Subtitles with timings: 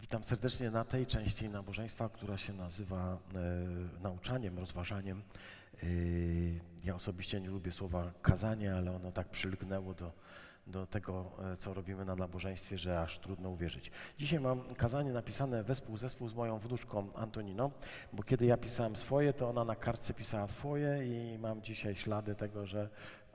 [0.00, 3.38] Witam serdecznie na tej części nabożeństwa, która się nazywa e,
[4.02, 5.22] nauczaniem, rozważaniem.
[5.82, 5.86] E,
[6.84, 10.12] ja osobiście nie lubię słowa kazanie, ale ono tak przylgnęło do,
[10.66, 13.90] do tego, e, co robimy na nabożeństwie, że aż trudno uwierzyć.
[14.18, 17.70] Dzisiaj mam kazanie napisane wespół zespół z moją wnuczką Antoniną,
[18.12, 22.34] bo kiedy ja pisałem swoje, to ona na kartce pisała swoje i mam dzisiaj ślady
[22.34, 22.88] tego, że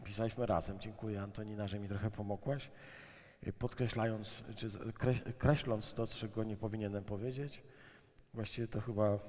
[0.04, 0.80] pisaliśmy razem.
[0.80, 2.70] Dziękuję Antonina, że mi trochę pomogłaś
[3.60, 4.70] podkreślając, czy
[5.38, 7.64] kreśląc to, czego nie powinienem powiedzieć.
[8.34, 9.20] Właściwie to chyba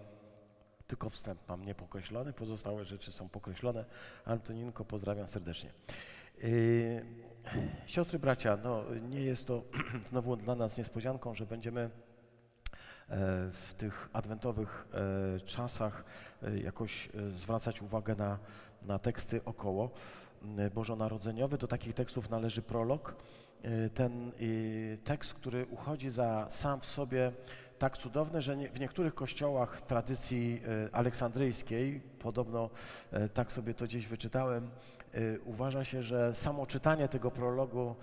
[0.86, 3.84] tylko wstęp mam niepokreślony, pozostałe rzeczy są pokreślone.
[4.24, 5.72] Antoninko, pozdrawiam serdecznie.
[6.42, 7.04] Yy,
[7.86, 9.62] siostry, bracia, no, nie jest to
[10.10, 11.90] znowu dla nas niespodzianką, że będziemy e,
[13.50, 16.04] w tych adwentowych e, czasach
[16.42, 18.38] e, jakoś zwracać uwagę na,
[18.82, 19.90] na teksty około
[20.74, 21.58] bożonarodzeniowe.
[21.58, 23.51] Do takich tekstów należy prolog, Y,
[23.94, 27.32] ten y, tekst, który uchodzi za sam w sobie
[27.78, 32.70] tak cudowny, że w niektórych kościołach tradycji y, aleksandryjskiej, podobno
[33.34, 34.70] tak sobie to gdzieś wyczytałem,
[35.44, 37.96] uważa się, że samo czytanie tego prologu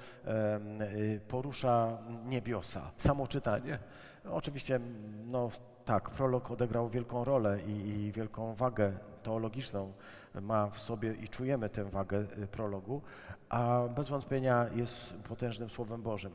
[1.28, 2.92] porusza niebiosa.
[2.98, 3.80] Samo czytanie.
[4.26, 4.80] Oczywiście,
[5.26, 5.52] no
[5.86, 9.94] tak, prolog odegrał wielką rolę i, i wielką wagę teologiczną
[10.42, 13.02] ma w sobie i czujemy tę wagę prologu,
[13.50, 16.32] a bez wątpienia jest potężnym Słowem Bożym.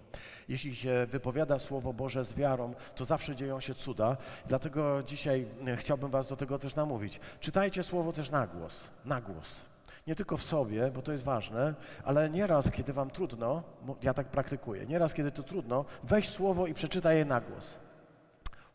[0.48, 4.16] Jeśli się wypowiada Słowo Boże z wiarą, to zawsze dzieją się cuda.
[4.46, 5.46] Dlatego dzisiaj
[5.76, 7.20] chciałbym Was do tego też namówić.
[7.40, 9.60] Czytajcie Słowo też na głos, na głos.
[10.06, 11.74] Nie tylko w sobie, bo to jest ważne,
[12.04, 13.62] ale nieraz, kiedy Wam trudno,
[14.02, 17.74] ja tak praktykuję, nieraz, kiedy to trudno, weź Słowo i przeczytaj je na głos.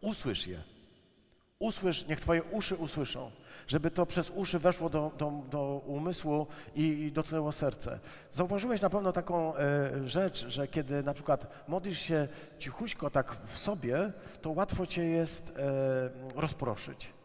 [0.01, 0.78] Usłysz je.
[1.61, 3.31] Usłysz, niech Twoje uszy usłyszą,
[3.67, 7.99] żeby to przez uszy weszło do, do, do umysłu i, i dotknęło serce.
[8.31, 12.27] Zauważyłeś na pewno taką e, rzecz, że kiedy na przykład modlisz się
[12.59, 15.61] cichuśko tak w sobie, to łatwo Cię jest e,
[16.35, 17.18] rozproszyć.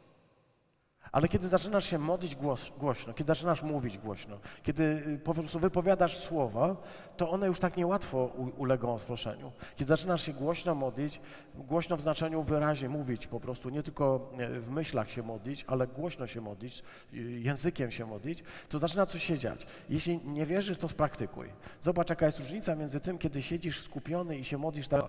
[1.14, 5.58] Ale kiedy zaczynasz się modlić głos, głośno, kiedy zaczynasz mówić głośno, kiedy y, po prostu
[5.58, 6.76] wypowiadasz słowa,
[7.16, 8.24] to one już tak niełatwo
[8.56, 9.52] ulegą rozproszeniu.
[9.76, 11.20] Kiedy zaczynasz się głośno modlić,
[11.54, 15.86] głośno w znaczeniu wyraźnie mówić po prostu, nie tylko e, w myślach się modlić, ale
[15.86, 16.82] głośno się modlić,
[17.12, 19.66] y, językiem się modlić, to zaczyna coś się dziać.
[19.88, 21.48] Jeśli nie wierzysz, to spraktykuj.
[21.80, 25.04] Zobacz, jaka jest różnica między tym, kiedy siedzisz skupiony i się modlisz tak.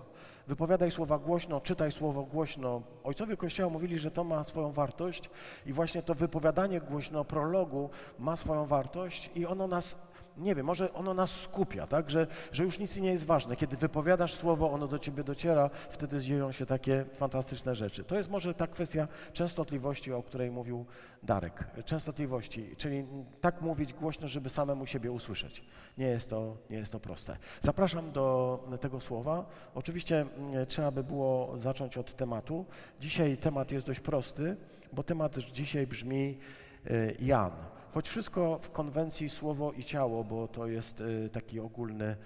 [0.46, 2.82] Wypowiadaj słowa głośno, czytaj słowo głośno.
[3.04, 5.30] Ojcowie Kościoła mówili, że to ma swoją wartość
[5.66, 9.96] i właśnie to wypowiadanie głośno prologu ma swoją wartość i ono nas
[10.38, 12.10] nie wiem, może ono nas skupia, tak?
[12.10, 13.56] Że, że już nic nie jest ważne.
[13.56, 18.04] Kiedy wypowiadasz słowo, ono do ciebie dociera, wtedy dzieją się takie fantastyczne rzeczy.
[18.04, 20.86] To jest może ta kwestia częstotliwości, o której mówił
[21.22, 21.64] Darek.
[21.84, 23.06] Częstotliwości, czyli
[23.40, 25.64] tak mówić głośno, żeby samemu siebie usłyszeć.
[25.98, 27.36] Nie jest to, nie jest to proste.
[27.60, 29.46] Zapraszam do tego słowa.
[29.74, 32.64] Oczywiście mm, trzeba by było zacząć od tematu.
[33.00, 34.56] Dzisiaj temat jest dość prosty,
[34.92, 36.38] bo temat dzisiaj brzmi
[36.86, 37.52] y, Jan.
[37.96, 42.16] Choć wszystko w konwencji słowo i ciało, bo to jest y, taki ogólny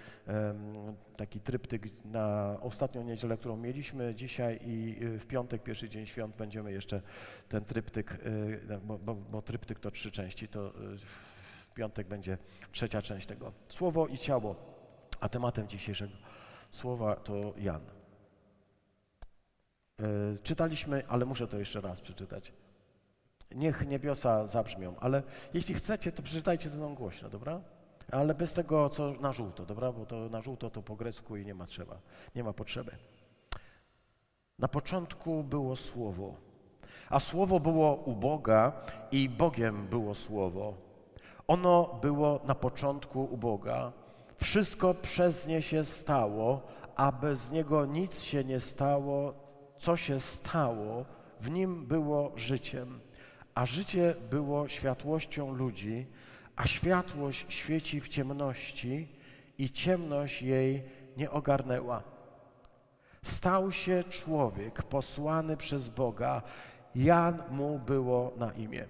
[1.17, 6.35] taki tryptyk na ostatnią niedzielę, którą mieliśmy dzisiaj i y, w piątek, pierwszy dzień świąt
[6.35, 7.01] będziemy jeszcze
[7.49, 10.73] ten tryptyk, y, bo, bo, bo tryptyk to trzy części, to
[11.69, 12.37] w piątek będzie
[12.71, 13.51] trzecia część tego.
[13.69, 14.55] Słowo i ciało,
[15.19, 16.13] a tematem dzisiejszego
[16.71, 17.81] słowa to Jan.
[20.43, 22.53] Czytaliśmy, ale muszę to jeszcze raz przeczytać.
[23.55, 25.23] Niech niebiosa zabrzmią, ale
[25.53, 27.61] jeśli chcecie, to przeczytajcie ze mną głośno, dobra?
[28.11, 29.91] Ale bez tego, co na żółto, dobra?
[29.91, 31.97] Bo to na żółto to po grecku i nie ma trzeba,
[32.35, 32.91] nie ma potrzeby.
[34.59, 36.35] Na początku było Słowo,
[37.09, 38.71] a Słowo było u Boga
[39.11, 40.73] i Bogiem było Słowo.
[41.47, 43.91] Ono było na początku u Boga.
[44.37, 46.61] Wszystko przez nie się stało,
[46.95, 49.33] a bez niego nic się nie stało.
[49.77, 51.05] Co się stało,
[51.41, 52.99] w nim było życiem
[53.55, 56.05] a życie było światłością ludzi,
[56.55, 59.07] a światłość świeci w ciemności
[59.57, 60.83] i ciemność jej
[61.17, 62.03] nie ogarnęła.
[63.23, 66.41] Stał się człowiek posłany przez Boga,
[66.95, 68.85] Jan mu było na imię.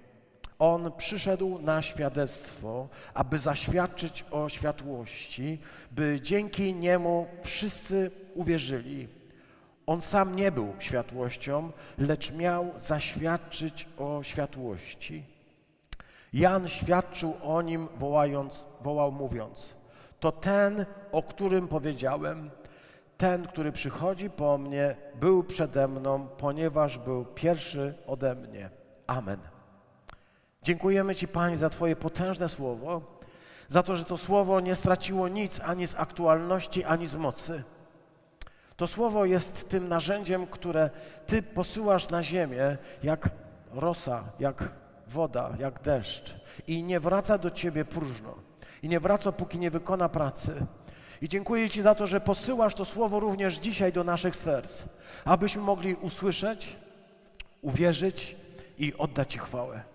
[0.59, 5.59] On przyszedł na świadectwo, aby zaświadczyć o światłości,
[5.91, 9.20] by dzięki niemu wszyscy uwierzyli.
[9.91, 15.23] On sam nie był światłością, lecz miał zaświadczyć o światłości.
[16.33, 19.75] Jan świadczył o nim, wołając, wołał mówiąc:
[20.19, 22.51] To ten, o którym powiedziałem,
[23.17, 28.69] ten, który przychodzi po mnie, był przede mną, ponieważ był pierwszy ode mnie.
[29.07, 29.39] Amen.
[30.63, 33.01] Dziękujemy Ci, Panie, za Twoje potężne słowo,
[33.69, 37.63] za to, że to słowo nie straciło nic ani z aktualności, ani z mocy
[38.81, 40.89] To słowo jest tym narzędziem, które
[41.27, 43.29] Ty posyłasz na ziemię jak
[43.73, 44.71] rosa, jak
[45.07, 46.35] woda, jak deszcz
[46.67, 48.35] i nie wraca do Ciebie próżno.
[48.83, 50.65] I nie wraca, póki nie wykona pracy.
[51.21, 54.83] I dziękuję Ci za to, że posyłasz to słowo również dzisiaj do naszych serc,
[55.25, 56.75] abyśmy mogli usłyszeć,
[57.61, 58.35] uwierzyć
[58.77, 59.90] i oddać Ci chwałę.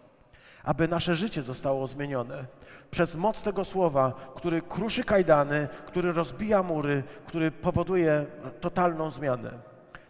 [0.67, 2.47] Aby nasze życie zostało zmienione
[2.91, 8.27] przez moc tego słowa, który kruszy kajdany, który rozbija mury, który powoduje
[8.61, 9.51] totalną zmianę.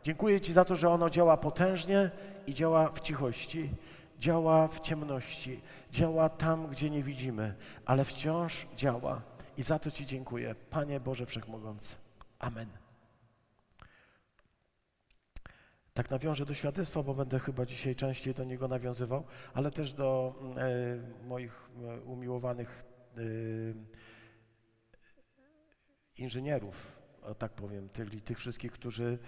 [0.02, 2.10] Dziękuję Ci za to, że ono działa potężnie
[2.46, 3.70] i działa w cichości,
[4.18, 5.60] działa w ciemności,
[5.90, 7.54] działa tam, gdzie nie widzimy,
[7.86, 9.22] ale wciąż działa.
[9.56, 11.96] I za to Ci dziękuję, Panie Boże Wszechmogący.
[12.38, 12.85] Amen.
[15.96, 20.34] Tak nawiążę do świadectwa, bo będę chyba dzisiaj częściej do niego nawiązywał, ale też do
[20.56, 22.84] e, moich e, umiłowanych
[23.16, 23.20] e,
[26.16, 26.98] inżynierów,
[27.38, 29.18] tak powiem, czyli tych wszystkich, którzy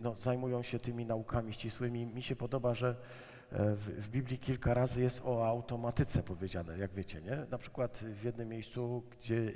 [0.00, 2.06] no, zajmują się tymi naukami ścisłymi.
[2.06, 2.96] Mi się podoba, że
[3.52, 7.46] w, w, Biblii kilka razy jest o automatyce powiedziane, jak wiecie, nie?
[7.50, 9.52] Na przykład w jednym miejscu, gdzie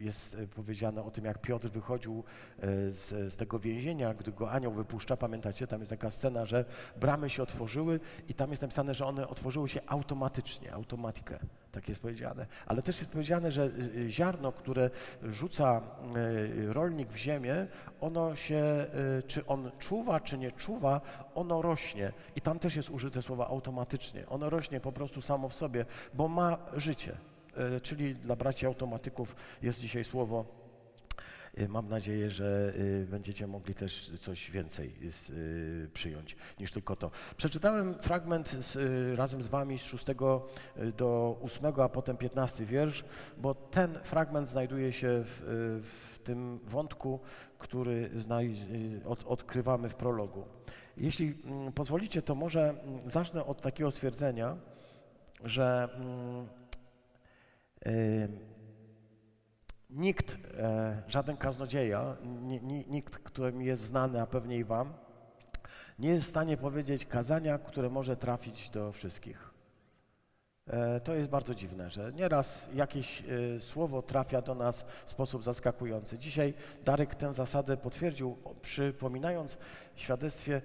[0.00, 2.24] jest e, powiedziane o tym, jak Piotr wychodził
[2.58, 5.16] e, z, z, tego więzienia, gdy go anioł wypuszcza.
[5.16, 6.64] Pamiętacie, tam jest taka scena, że
[7.00, 11.38] bramy się otworzyły i tam jest napisane, że one otworzyły się automatycznie, automatykę,
[11.72, 12.46] tak jest powiedziane.
[12.66, 13.70] Ale też jest powiedziane, że
[14.06, 14.90] e, ziarno, które
[15.22, 15.80] rzuca
[16.68, 17.66] rolnik w ziemię,
[18.00, 18.86] ono się,
[19.26, 21.00] czy on czuwa, czy nie czuwa,
[21.34, 22.12] ono rośnie.
[22.36, 24.28] I tam też jest użyte słowo automatycznie.
[24.28, 27.16] Ono rośnie po prostu samo w sobie, bo ma życie.
[27.56, 30.44] E, czyli dla braci automatyków jest dzisiaj słowo.
[31.56, 32.72] E, mam nadzieję, że
[33.02, 34.94] e, będziecie mogli też coś więcej
[35.92, 37.10] przyjąć niż tylko to.
[37.36, 38.78] Przeczytałem fragment z,
[39.18, 40.04] razem z Wami z 6
[40.96, 43.04] do 8, a potem 15 wiersz,
[43.38, 45.42] bo ten fragment znajduje się w,
[45.82, 47.20] w tym wątku,
[47.58, 48.10] który
[49.04, 50.44] od, odkrywamy w prologu.
[50.96, 54.56] Jeśli mm, pozwolicie, to może mm, zacznę od takiego stwierdzenia,
[55.44, 56.46] że mm,
[59.94, 62.16] Nikt, e, żaden kaznodzieja,
[62.86, 64.92] nikt, który mi jest znany, a pewnie i Wam,
[65.98, 69.50] nie jest w stanie powiedzieć kazania, które może trafić do wszystkich.
[70.66, 75.44] E, to jest bardzo dziwne, że nieraz jakieś e, słowo trafia do nas w sposób
[75.44, 76.18] zaskakujący.
[76.18, 76.54] Dzisiaj
[76.84, 79.58] Darek tę zasadę potwierdził, przypominając
[79.94, 80.62] w świadectwie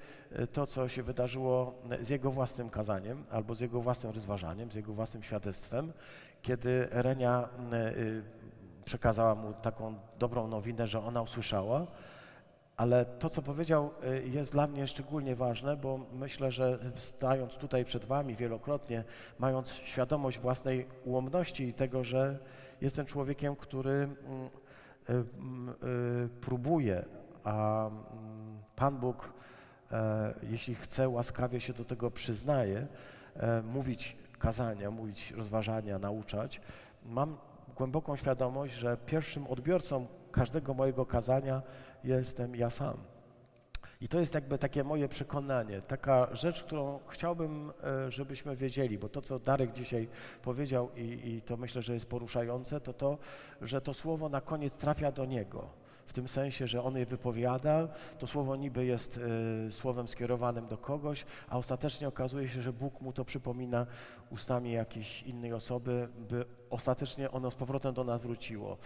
[0.53, 4.93] to, co się wydarzyło z jego własnym kazaniem albo z jego własnym rozważaniem, z jego
[4.93, 5.93] własnym świadectwem
[6.41, 7.49] kiedy Renia
[7.97, 8.23] y,
[8.85, 11.87] przekazała mu taką dobrą nowinę, że ona usłyszała,
[12.77, 17.85] ale to, co powiedział, y, jest dla mnie szczególnie ważne, bo myślę, że stając tutaj
[17.85, 19.03] przed Wami wielokrotnie,
[19.39, 22.39] mając świadomość własnej ułomności i tego, że
[22.81, 24.09] jestem człowiekiem, który
[25.09, 25.69] mm,
[26.25, 27.05] y, próbuje,
[27.43, 29.33] a mm, Pan Bóg,
[29.91, 32.87] e, jeśli chce, łaskawie się do tego przyznaje,
[33.35, 36.61] e, mówić kazania, mówić rozważania, nauczać,
[37.05, 37.37] mam
[37.75, 41.61] głęboką świadomość, że pierwszym odbiorcą każdego mojego kazania
[42.03, 42.97] jestem ja sam.
[44.01, 49.09] I to jest jakby takie moje przekonanie, taka rzecz, którą chciałbym, e, żebyśmy wiedzieli, bo
[49.09, 50.07] to, co Darek dzisiaj
[50.41, 53.17] powiedział i, i to myślę, że jest poruszające, to to,
[53.61, 55.78] że to słowo na koniec trafia do Niego
[56.09, 57.87] w tym sensie, że on je wypowiada,
[58.19, 59.17] to słowo niby jest
[59.67, 63.85] y, słowem skierowanym do kogoś, a ostatecznie okazuje się, że Bóg mu to przypomina
[64.29, 68.77] ustami jakiejś innej osoby, by ostatecznie ono z powrotem do nas wróciło.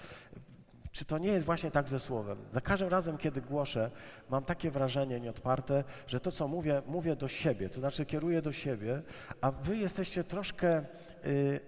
[0.91, 2.37] Czy to nie jest właśnie tak ze słowem?
[2.53, 3.91] Za każdym razem, kiedy głoszę,
[4.29, 8.51] mam takie wrażenie nieodparte, że to, co mówię, mówię do siebie, to znaczy kieruję do
[8.51, 9.01] siebie,
[9.41, 10.85] a wy jesteście troszkę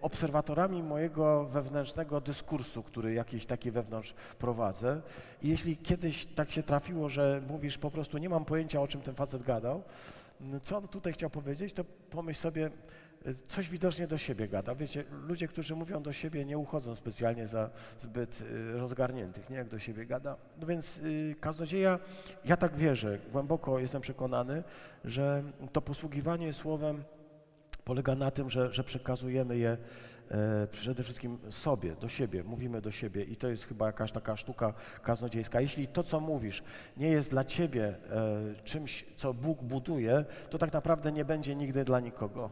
[0.01, 5.01] obserwatorami mojego wewnętrznego dyskursu, który jakiś taki wewnątrz prowadzę.
[5.41, 9.01] I jeśli kiedyś tak się trafiło, że mówisz po prostu, nie mam pojęcia, o czym
[9.01, 9.83] ten facet gadał,
[10.62, 12.69] co on tutaj chciał powiedzieć, to pomyśl sobie,
[13.47, 14.75] coś widocznie do siebie gada.
[14.75, 17.69] Wiecie, ludzie, którzy mówią do siebie, nie uchodzą specjalnie za
[18.00, 20.35] zbyt y, rozgarniętych, nie jak do siebie gada.
[20.59, 22.00] No więc y, kaznodzieja,
[22.45, 24.63] ja tak wierzę, głęboko jestem przekonany,
[25.05, 25.43] że
[25.74, 27.03] to posługiwanie słowem
[27.86, 29.77] polega na tym, że, że przekazujemy je
[30.32, 34.38] e, przede wszystkim sobie, do siebie, mówimy do siebie i to jest chyba jakaś taka
[34.38, 35.62] sztuka kaznodziejska.
[35.62, 36.63] Jeśli to, co mówisz,
[36.98, 37.96] nie jest dla ciebie e,
[38.63, 42.50] czymś, co Bóg buduje, to tak naprawdę nie będzie nigdy dla nikogo.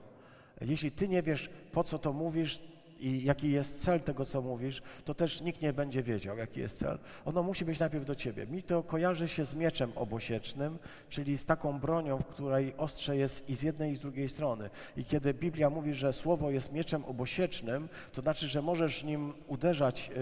[0.62, 2.62] Jeśli ty nie wiesz, po co to mówisz
[3.04, 6.80] i jaki jest cel tego, co mówisz, to też nikt nie będzie wiedział, jaki jest
[6.80, 7.00] cel.
[7.26, 8.48] Ono musi być najpierw do ciebie.
[8.48, 10.78] Mi to kojarzy się z mieczem obosiecznym,
[11.10, 14.70] czyli z taką bronią, w której ostrze jest i z jednej, i z drugiej strony.
[14.98, 20.10] I kiedy Biblia mówi, że słowo jest mieczem obosiecznym, to znaczy, że możesz nim uderzać
[20.10, 20.14] y,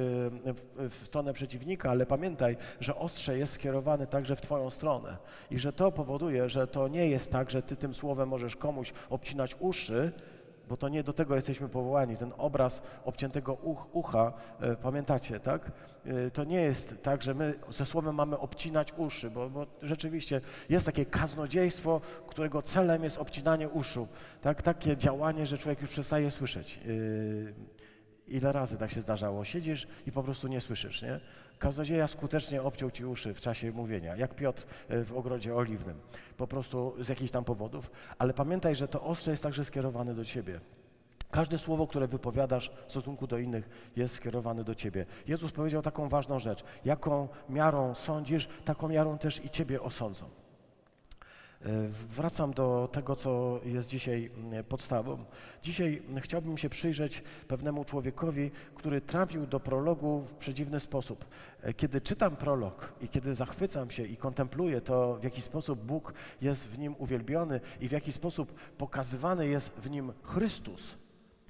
[0.54, 5.18] w, w stronę przeciwnika, ale pamiętaj, że ostrze jest skierowane także w twoją stronę.
[5.52, 8.94] I że to powoduje, że to nie jest tak, że ty tym słowem możesz komuś
[9.10, 10.12] obcinać uszy,
[10.72, 12.18] bo to nie do tego jesteśmy powołani.
[12.18, 15.72] Ten obraz obciętego uch, ucha, e, pamiętacie, tak?
[16.06, 20.42] E, to nie jest tak, że my ze słowem mamy obcinać uszy, bo, bo rzeczywiście
[20.70, 24.08] jest takie kaznodziejstwo, którego celem jest obcinanie uszu.
[24.42, 24.62] Tak?
[24.62, 26.80] Takie działanie, że człowiek już przestaje słyszeć.
[26.86, 27.81] E,
[28.32, 29.46] ile razy tak się zdarzało?
[29.46, 31.20] Siedzisz i po prostu nie słyszysz, nie?
[31.60, 36.00] Kaznodzieja skutecznie obciął ci uszy w czasie mówienia, jak Piotr e, w ogrodzie oliwnym,
[36.38, 37.92] po prostu z jakichś tam powodów.
[38.18, 40.60] Ale pamiętaj, że to ostrze jest także skierowane do ciebie.
[41.32, 45.06] Każde słowo, które wypowiadasz w stosunku do innych, jest skierowane do ciebie.
[45.28, 50.41] Jezus powiedział taką ważną rzecz: jaką miarą sądzisz, taką miarą też i ciebie osądzą.
[51.66, 55.26] E, wracam do tego, co jest dzisiaj mm, podstawą.
[55.64, 61.26] Dzisiaj chciałbym się przyjrzeć pewnemu człowiekowi, który trafił do prologu w przedziwny sposób.
[61.62, 66.14] E, kiedy czytam prolog i kiedy zachwycam się i kontempluję to, w jaki sposób Bóg
[66.42, 70.98] jest w nim uwielbiony i w jaki sposób pokazywany jest w nim Chrystus,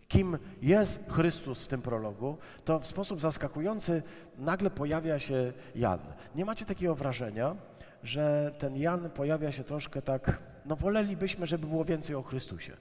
[0.07, 4.03] kim jest Chrystus w tym prologu, to w sposób zaskakujący
[4.37, 5.99] nagle pojawia się Jan.
[6.35, 7.55] Nie macie takiego wrażenia,
[8.03, 12.77] że ten Jan pojawia się troszkę tak, no wolelibyśmy, żeby było więcej o Chrystusie.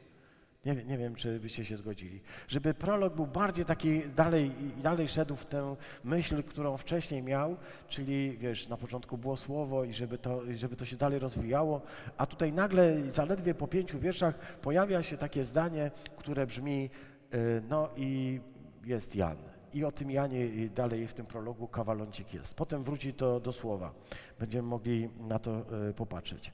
[0.64, 2.20] Nie, nie wiem, czy byście się zgodzili.
[2.48, 7.56] Żeby prolog był bardziej taki, dalej, dalej szedł w tę myśl, którą wcześniej miał,
[7.88, 11.82] czyli wiesz, na początku było słowo i żeby to, żeby to się dalej rozwijało,
[12.16, 16.90] a tutaj nagle, zaledwie po pięciu wierszach pojawia się takie zdanie, które brzmi,
[17.34, 18.40] y, no i
[18.84, 19.49] jest Jan.
[19.74, 22.54] I o tym Janie dalej w tym prologu kawaloncik jest.
[22.54, 23.92] Potem wróci to do słowa.
[24.38, 25.50] Będziemy mogli na to
[25.88, 26.52] e, popatrzeć.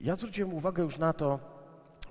[0.00, 1.40] Ja zwróciłem uwagę już na to,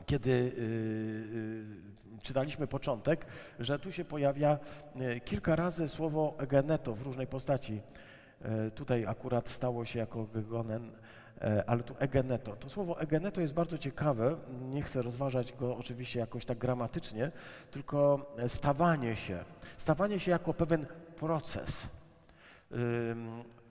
[0.06, 3.25] kiedy e, e, czytaliśmy początek,
[3.60, 4.60] że tu się pojawia
[5.25, 7.82] kilka razy słowo egeneto w różnej postaci.
[8.75, 10.92] Tutaj akurat stało się jako gegonen
[11.68, 12.56] ale tu egeneto.
[12.56, 14.36] To słowo egeneto jest bardzo ciekawe,
[14.70, 17.32] nie chcę rozważać go oczywiście jakoś tak gramatycznie,
[17.72, 19.44] tylko stawanie się,
[19.77, 21.88] stawanie się jako pewien proces.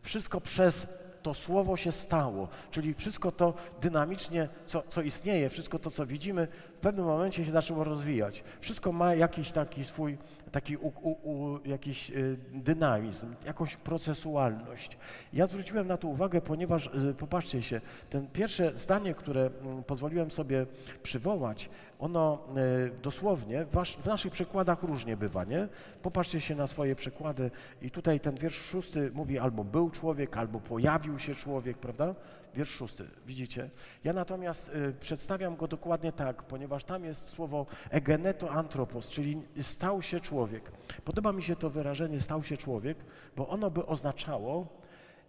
[0.02, 0.86] Wszystko przez
[1.22, 6.48] to słowo się stało, czyli wszystko to dynamicznie, co, co istnieje, wszystko to, co widzimy,
[6.84, 8.44] pewnym momencie się zaczęło rozwijać.
[8.60, 10.18] Wszystko ma jakiś taki swój
[10.54, 14.96] taki u, u, u, jakiś y, dynamizm, jakąś procesualność.
[15.32, 20.30] Ja zwróciłem na to uwagę, ponieważ, y, popatrzcie się, ten pierwsze zdanie, które mm, pozwoliłem
[20.30, 20.66] sobie
[21.02, 22.38] przywołać, ono
[22.86, 23.66] y, dosłownie
[24.02, 25.68] w, naszych przekładach różnie bywa, nie?
[26.02, 27.50] Popatrzcie się na swoje przekłady
[27.82, 32.14] i tutaj ten wiersz szósty mówi albo był człowiek, albo pojawił się człowiek, prawda?
[32.54, 33.70] Wiersz szósty, widzicie?
[34.04, 40.02] Ja natomiast y, przedstawiam go dokładnie tak, ponieważ tam jest słowo egeneto antropos, czyli stał
[40.02, 40.72] się człowiek.
[41.04, 42.98] Podoba mi się to wyrażenie stał się człowiek,
[43.36, 44.66] bo ono by oznaczało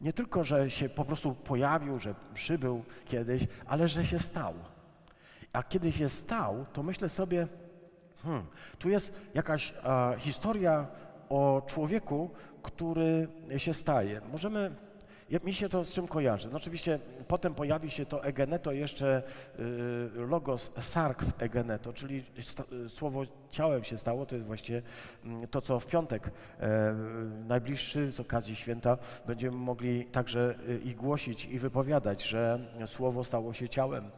[0.02, 4.54] nie tylko, że się po prostu pojawił, że przybył kiedyś, ale że się stał.
[5.54, 7.48] A kiedy się stał, to myślę sobie,
[8.24, 8.46] hmm,
[8.80, 10.88] tu jest jakaś a, historia
[11.30, 12.30] o człowieku,
[12.64, 13.28] który
[13.58, 14.22] się staje.
[14.32, 14.72] Możemy
[15.30, 16.50] ja, mi się to z czym kojarzy?
[16.52, 19.24] No oczywiście potem pojawi się to egeneto, jeszcze
[19.60, 22.24] y, logos sarx egeneto, czyli
[22.86, 24.82] y, słowo ciałem się stało, to jest właściwie
[25.44, 26.94] y, to, co w piątek e,
[27.48, 33.54] najbliższy z okazji święta będziemy mogli także y, i głosić i wypowiadać, że słowo stało
[33.54, 34.12] się ciałem.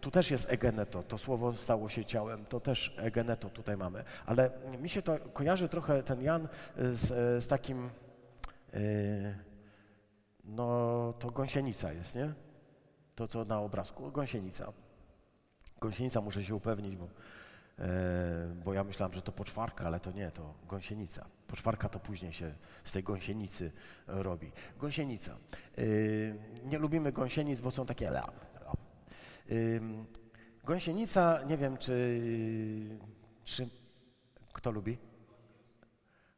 [0.00, 4.04] Tu też jest egeneto, to słowo stało się ciałem, to też egeneto tutaj mamy.
[4.26, 4.50] Ale
[4.82, 7.08] mi się to kojarzy trochę ten Jan z,
[7.44, 7.90] z takim...
[8.74, 9.49] Y,
[10.44, 12.32] no to gąsienica jest, nie?
[13.14, 14.72] To, co na obrazku, gąsienica.
[15.80, 17.08] Gąsienica muszę się upewnić, bo,
[17.78, 21.26] e, bo ja myślałem, że to poczwarka, ale to nie, to gąsienica.
[21.46, 22.54] Poczwarka to później się
[22.84, 23.72] z tej gąsienicy
[24.06, 24.52] robi.
[24.78, 25.36] Gąsienica.
[25.78, 25.82] E,
[26.64, 28.32] nie lubimy gąsienic, bo są takie la.
[29.50, 29.52] E,
[30.64, 32.20] gąsienica, nie wiem, czy,
[33.44, 33.68] czy
[34.52, 34.98] kto lubi?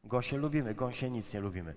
[0.05, 1.75] Gosie lubimy, gąsienic nie lubimy.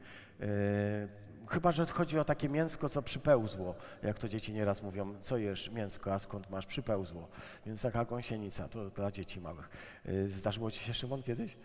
[1.49, 5.71] Chyba, że chodzi o takie mięsko, co przypełzło, jak to dzieci nieraz mówią, co jesz
[5.71, 7.27] mięsko, a skąd masz przypełzło.
[7.65, 9.69] Więc taka gąsienica, to dla dzieci małych.
[10.09, 11.57] Y, zdarzyło ci się, Szymon, kiedyś?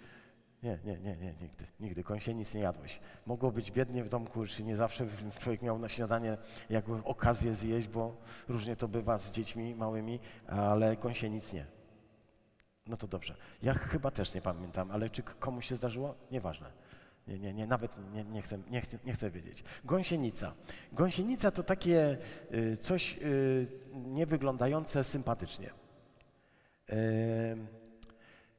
[0.63, 2.03] Nie, nie, nie, nie, nigdy, nigdy.
[2.03, 3.01] Gąsienic nie jadłeś.
[3.27, 5.07] Mogło być biednie w domku, czy nie zawsze
[5.39, 6.37] człowiek miał na śniadanie
[6.71, 8.17] jakby okazję zjeść, bo
[8.49, 11.67] różnie to bywa z dziećmi małymi, ale gąsienic nie.
[12.87, 13.35] No to dobrze.
[13.63, 16.15] Ja chyba też nie pamiętam, ale czy komuś się zdarzyło?
[16.31, 16.71] Nieważne.
[17.31, 19.65] Nie, nie, nie, nawet nie, nie, chcę, nie, chcę, nie chcę wiedzieć.
[19.85, 20.53] Gąsienica.
[20.93, 22.19] Gąsienica to takie
[22.55, 25.71] y, coś y, niewyglądające sympatycznie.
[26.91, 27.57] Y,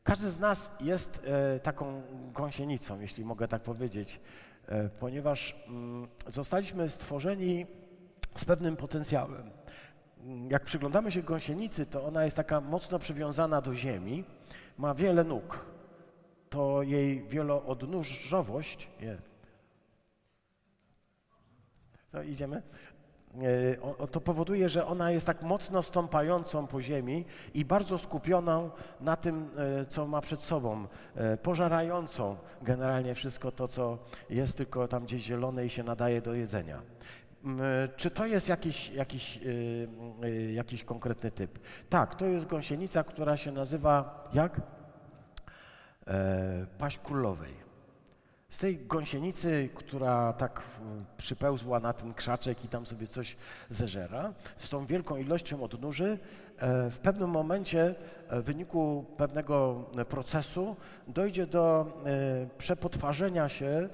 [0.03, 1.21] każdy z nas jest
[1.63, 2.01] taką
[2.33, 4.19] gąsienicą, jeśli mogę tak powiedzieć,
[4.99, 5.55] ponieważ
[6.27, 7.65] y, zostaliśmy stworzeni
[8.35, 9.51] z pewnym potencjałem.
[10.49, 14.23] Jak przyglądamy się gąsienicy, to ona jest taka mocno przywiązana do ziemi,
[14.77, 15.65] ma wiele nóg
[16.51, 19.17] to jej wieloodnóżowość, nie.
[22.11, 22.61] To idziemy?
[24.11, 28.69] To powoduje, że ona jest tak mocno stąpającą po ziemi i bardzo skupioną
[29.01, 33.97] na tym, e, co ma przed sobą, e, pożarającą generalnie wszystko to, co
[34.29, 36.81] jest tylko tam gdzieś zielone i się nadaje do jedzenia.
[37.95, 39.39] Czy to jest jakiś, jakiś,
[40.23, 41.59] e, jakiś konkretny typ?
[41.89, 44.80] Tak, to jest gąsienica, która się nazywa jak?
[46.07, 47.71] E, paść królowej.
[48.51, 50.61] Z tej gąsienicy, która tak
[51.17, 53.37] przypełzła na ten krzaczek i tam sobie coś
[53.69, 56.19] zeżera, z tą wielką ilością odnóży,
[56.57, 57.95] e, w pewnym momencie
[58.29, 60.75] e, w wyniku pewnego procesu
[61.07, 63.89] dojdzie do e, przepotwarzenia się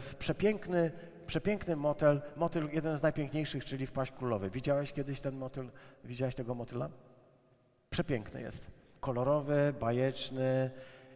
[0.00, 0.90] w przepiękny,
[1.26, 4.50] przepiękny motel, motyl jeden z najpiękniejszych, czyli w paść królowej.
[4.50, 5.70] Widziałeś kiedyś ten motyl?
[6.04, 6.88] Widziałeś tego motyla?
[7.90, 8.66] Przepiękny jest.
[9.00, 10.70] Kolorowy, bajeczny,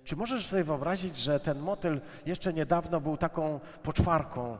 [0.04, 4.58] czy możesz sobie wyobrazić, że ten motyl jeszcze niedawno był taką poczwarką,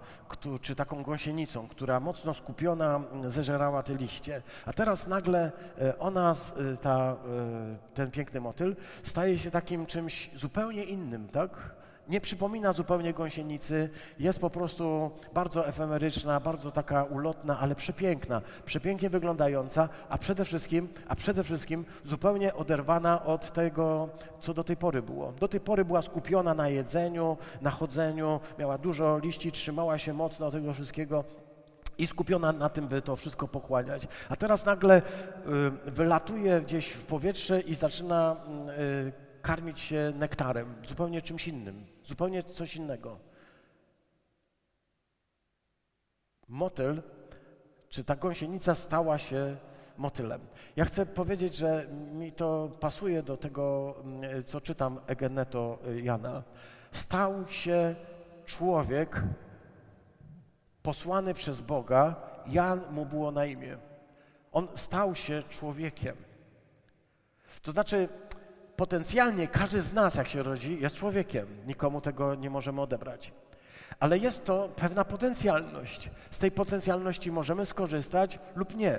[0.61, 6.35] czy taką gąsienicą, która mocno skupiona zeżerała te liście, a teraz nagle e, ona,
[6.73, 7.17] e, ta, e,
[7.95, 11.51] ten piękny motyl, staje się takim czymś zupełnie innym, tak?
[12.09, 19.11] Nie przypomina zupełnie gąsienicy, jest po prostu bardzo efemeryczna, bardzo taka ulotna, ale przepiękna, przepięknie
[19.11, 24.09] wyglądająca, a przede wszystkim, a przede wszystkim zupełnie oderwana od tego,
[24.41, 25.33] co do tej pory było.
[25.33, 30.51] Do tej pory była skupiona na jedzeniu, na chodzeniu, miała dużo liści, trzymała się mocno
[30.51, 31.25] tego wszystkiego,
[31.99, 34.09] i skupiona na tym, by to wszystko pochłaniać.
[34.29, 35.03] A teraz nagle y,
[35.91, 38.37] wylatuje gdzieś w powietrze i zaczyna
[39.09, 43.19] y, karmić się nektarem, zupełnie czymś innym, zupełnie coś innego.
[46.49, 47.03] Motyl,
[47.89, 49.57] czy ta gąsienica stała się
[49.97, 50.41] motylem.
[50.77, 56.43] Ja chcę powiedzieć, że mi to pasuje do tego, mm, co czytam Egeneto Jana.
[56.93, 57.95] Stał się
[58.45, 59.23] człowiek
[60.83, 63.79] posłany przez Boga, Jan mu było na imię.
[64.53, 66.17] On stał się człowiekiem.
[67.63, 68.09] To znaczy,
[68.77, 71.47] potencjalnie każdy z nas, jak się rodzi, jest człowiekiem.
[71.67, 73.33] Nikomu tego nie możemy odebrać.
[74.01, 76.11] Ale jest to pewna potencjalność.
[76.31, 78.99] Z tej potencjalności możemy skorzystać lub nie.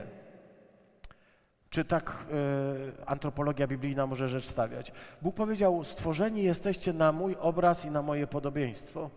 [1.70, 2.26] Czy tak
[3.02, 4.92] y, antropologia biblijna może rzecz stawiać?
[5.22, 9.10] Bóg powiedział: Stworzeni jesteście na mój obraz i na moje podobieństwo.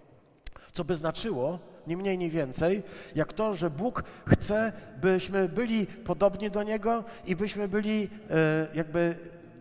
[0.72, 2.82] Co by znaczyło, nie mniej, nie więcej,
[3.14, 8.02] jak to, że Bóg chce, byśmy byli podobni do Niego i byśmy byli
[8.72, 9.16] y, jakby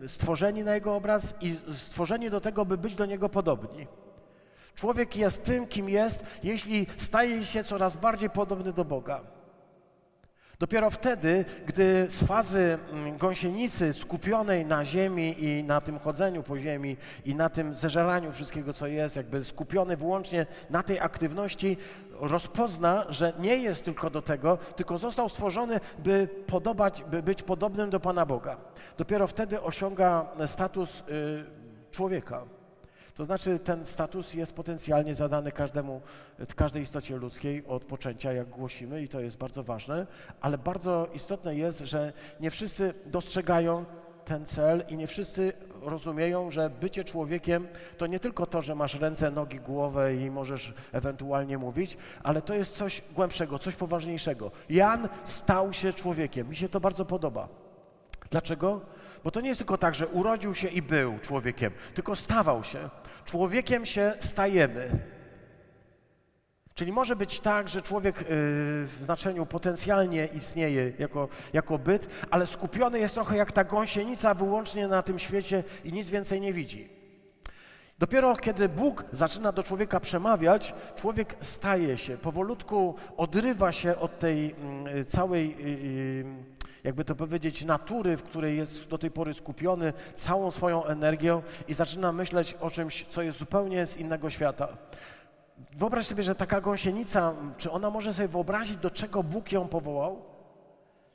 [0.06, 3.86] stworzeni na Jego obraz i stworzeni do tego, by być do Niego podobni.
[4.74, 9.37] Człowiek jest tym, kim jest, jeśli staje się coraz bardziej podobny do Boga.
[10.60, 16.58] Dopiero wtedy, gdy z fazy mm, gąsienicy skupionej na ziemi i na tym chodzeniu po
[16.58, 21.76] ziemi i na tym zeżeraniu wszystkiego, co jest, jakby skupiony wyłącznie na tej aktywności,
[22.10, 27.90] rozpozna, że nie jest tylko do tego, tylko został stworzony, by podobać, by być podobnym
[27.90, 28.56] do Pana Boga.
[28.96, 31.44] Dopiero wtedy osiąga status y,
[31.90, 32.57] człowieka.
[33.18, 36.00] To znaczy ten status jest potencjalnie zadany każdemu,
[36.56, 40.06] każdej istocie ludzkiej od poczęcia, jak głosimy i to jest bardzo ważne,
[40.40, 43.84] ale bardzo istotne jest, że nie wszyscy dostrzegają
[44.24, 45.52] ten cel i nie wszyscy
[45.82, 50.74] rozumieją, że bycie człowiekiem to nie tylko to, że masz ręce, nogi, głowę i możesz
[50.92, 54.50] ewentualnie mówić, ale to jest coś głębszego, coś poważniejszego.
[54.68, 56.48] Jan stał się człowiekiem.
[56.48, 57.48] Mi się to bardzo podoba.
[58.30, 58.80] Dlaczego?
[59.24, 62.90] Bo to nie jest tylko tak, że urodził się i był człowiekiem, tylko stawał się.
[63.28, 64.90] Człowiekiem się stajemy.
[66.74, 72.46] Czyli może być tak, że człowiek y, w znaczeniu potencjalnie istnieje jako, jako byt, ale
[72.46, 76.88] skupiony jest trochę jak ta gąsienica wyłącznie na tym świecie i nic więcej nie widzi.
[77.98, 84.54] Dopiero kiedy Bóg zaczyna do człowieka przemawiać, człowiek staje się, powolutku odrywa się od tej
[84.54, 89.92] mm, całej y, y, jakby to powiedzieć, natury, w której jest do tej pory skupiony
[90.14, 94.68] całą swoją energią i zaczyna myśleć o czymś, co jest zupełnie z innego świata.
[95.76, 100.22] Wyobraź sobie, że taka gąsienica, czy ona może sobie wyobrazić, do czego Bóg ją powołał?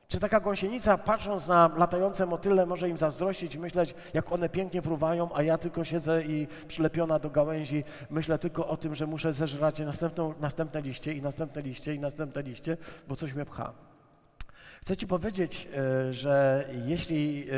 [0.07, 5.29] Czy taka gąsienica, patrząc na latające motyle, może im zazdrościć myśleć, jak one pięknie fruwają,
[5.35, 9.79] a ja tylko siedzę i przylepiona do gałęzi, myślę tylko o tym, że muszę zeżrać
[9.79, 13.92] następną, następne liście i następne liście i następne liście, bo coś mnie pcha.
[14.83, 15.67] Chcę Ci powiedzieć,
[16.07, 17.53] e, że jeśli e,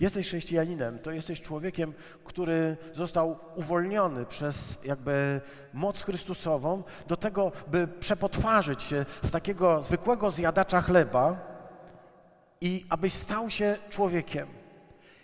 [0.00, 5.40] jesteś chrześcijaninem, to jesteś człowiekiem, który został uwolniony przez jakby
[5.72, 11.36] moc Chrystusową do tego, by przepotwarzyć się z takiego zwykłego zjadacza chleba
[12.60, 14.48] i abyś stał się człowiekiem.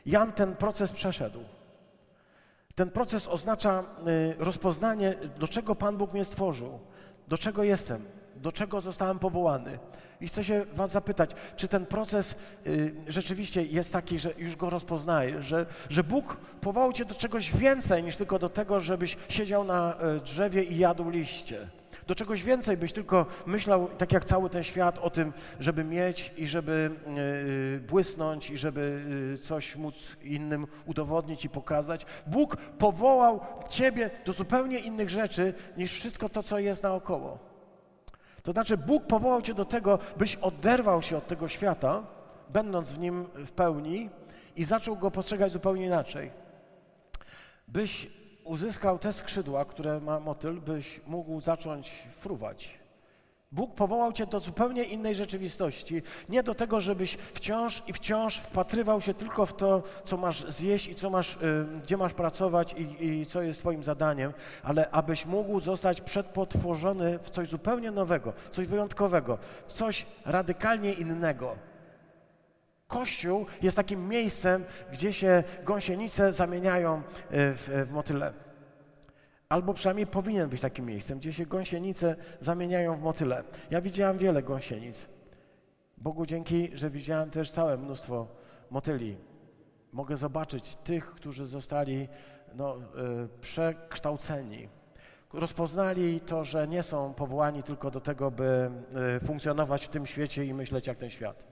[0.07, 1.41] Jan ten proces przeszedł.
[2.75, 6.79] Ten proces oznacza y, rozpoznanie, do czego Pan Bóg mnie stworzył,
[7.29, 9.79] do czego jestem, do czego zostałem powołany.
[10.21, 12.35] I chcę się Was zapytać, czy ten proces
[12.67, 17.57] y, rzeczywiście jest taki, że już go rozpoznaję, że, że Bóg powołał Cię do czegoś
[17.57, 21.69] więcej niż tylko do tego, żebyś siedział na y, drzewie i jadł liście.
[22.07, 26.33] Do czegoś więcej byś tylko myślał, tak jak cały ten świat, o tym, żeby mieć
[26.37, 26.91] i żeby
[27.73, 32.07] yy, błysnąć i żeby yy, coś móc innym udowodnić i pokazać.
[32.27, 37.46] Bóg powołał Ciebie do zupełnie innych rzeczy niż wszystko to, co jest naokoło.
[38.47, 42.03] To znaczy, Bóg powołał Cię do tego, byś oderwał się od tego świata,
[42.49, 44.11] będąc w nim w pełni
[44.57, 46.31] i zaczął go postrzegać zupełnie inaczej.
[47.69, 48.11] Byś
[48.45, 52.79] uzyskał te skrzydła, które ma motyl, byś mógł zacząć fruwać.
[53.57, 56.03] Bóg powołał cię do zupełnie innej rzeczywistości.
[56.29, 60.89] Nie do tego, żebyś wciąż i wciąż wpatrywał się tylko w to, co masz zjeść
[60.89, 65.27] i co masz, y, gdzie masz pracować i, i co jest twoim zadaniem, ale abyś
[65.27, 71.57] mógł zostać przedpotworzony w coś zupełnie nowego, coś wyjątkowego, w coś radykalnie innego.
[72.89, 78.46] Kościół jest takim miejscem, gdzie się gąsienice zamieniają e, w, w motyle.
[79.49, 83.45] Albo przynajmniej powinien być takim miejscem, gdzie się gąsienice zamieniają w motyle.
[83.71, 85.07] Ja widziałem wiele gąsienic.
[85.99, 88.27] Bogu dzięki, że widziałem też całe mnóstwo
[88.71, 89.17] motyli.
[89.93, 92.09] Mogę zobaczyć tych, którzy zostali
[92.55, 92.81] no, y,
[93.41, 94.69] przekształceni.
[95.33, 98.71] Rozpoznali to, że nie są powołani tylko do tego, by
[99.17, 101.45] y, funkcjonować w tym świecie i myśleć jak ten świat.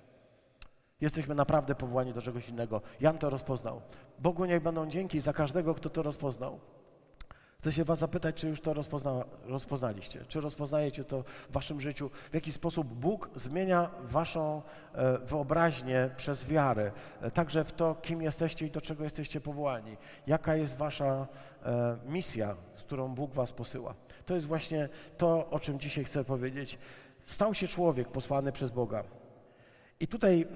[1.00, 2.82] Jesteśmy naprawdę powołani do czegoś innego.
[3.00, 3.82] Jan to rozpoznał.
[4.18, 6.60] Bogu niech będą dzięki za każdego, kto to rozpoznał.
[7.64, 10.24] Chcę się Was zapytać, czy już to rozpozna, rozpoznaliście?
[10.28, 12.10] Czy rozpoznajecie to w Waszym życiu?
[12.30, 14.62] W jaki sposób Bóg zmienia Waszą
[14.94, 19.96] e, wyobraźnię przez wiarę, e, także w to, kim jesteście i do czego jesteście powołani?
[20.26, 21.26] Jaka jest Wasza
[21.62, 23.94] e, misja, z którą Bóg Was posyła?
[24.26, 26.78] To jest właśnie to, o czym dzisiaj chcę powiedzieć.
[27.26, 29.04] Stał się człowiek posłany przez Boga.
[30.00, 30.46] I tutaj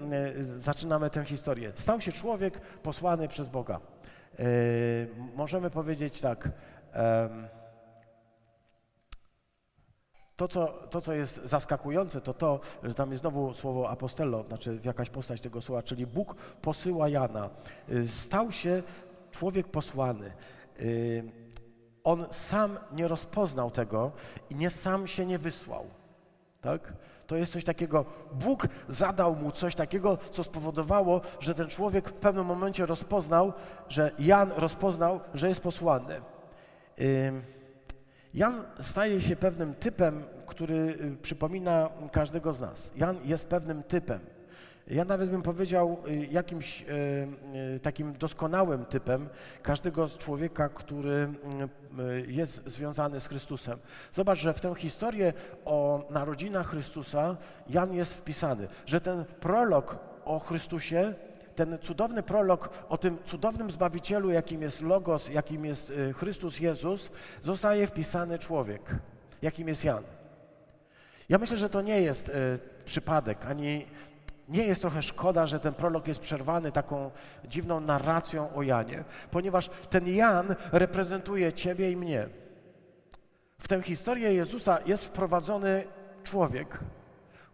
[0.43, 1.73] zaczynamy tę historię.
[1.75, 3.81] Stał się człowiek posłany przez Boga.
[5.37, 6.49] Możemy powiedzieć tak.
[10.37, 14.81] To co, to, co jest zaskakujące, to to, że tam jest znowu słowo apostello, znaczy
[14.85, 17.51] jakaś postać tego słowa, czyli Bóg posyła Jana.
[17.89, 18.83] E, stał się
[19.31, 20.33] człowiek posłany.
[22.05, 24.13] On sam nie rozpoznał tego
[24.51, 25.87] i nie sam się nie wysłał.
[26.61, 26.93] Tak?
[27.27, 32.13] To jest coś takiego, Bóg zadał mu coś takiego, co spowodowało, że ten człowiek w
[32.13, 33.53] pewnym momencie rozpoznał,
[33.89, 36.21] że Jan rozpoznał, że jest posłany.
[38.35, 42.93] Jan staje się pewnym typem, który y, przypomina każdego z nas.
[42.97, 44.21] Jan jest pewnym typem.
[44.87, 49.29] Ja nawet bym powiedział y, jakimś y, takim doskonałym typem
[49.63, 51.29] każdego z człowieka, który
[52.27, 53.79] jest związany z Chrystusem.
[54.13, 55.33] Zobacz, że w tę historię
[55.65, 57.37] o narodzinach Chrystusa
[57.69, 61.15] Jan jest wpisany, że ten prolog o Chrystusie
[61.59, 67.11] ten cudowny prolog o tym cudownym Zbawicielu, jakim jest Logos, jakim jest y, Chrystus Jezus,
[67.43, 68.83] zostaje wpisany człowiek,
[69.43, 70.05] jakim jest Jan.
[71.29, 72.33] Ja myślę, że to nie jest y,
[72.85, 73.87] przypadek, ani
[74.49, 77.11] nie jest trochę szkoda, że ten prolog jest przerwany taką
[77.45, 82.29] dziwną narracją o Janie, ponieważ ten Jan reprezentuje Ciebie i mnie.
[83.59, 85.85] W tę historię Jezusa jest wprowadzony
[86.25, 86.79] człowiek,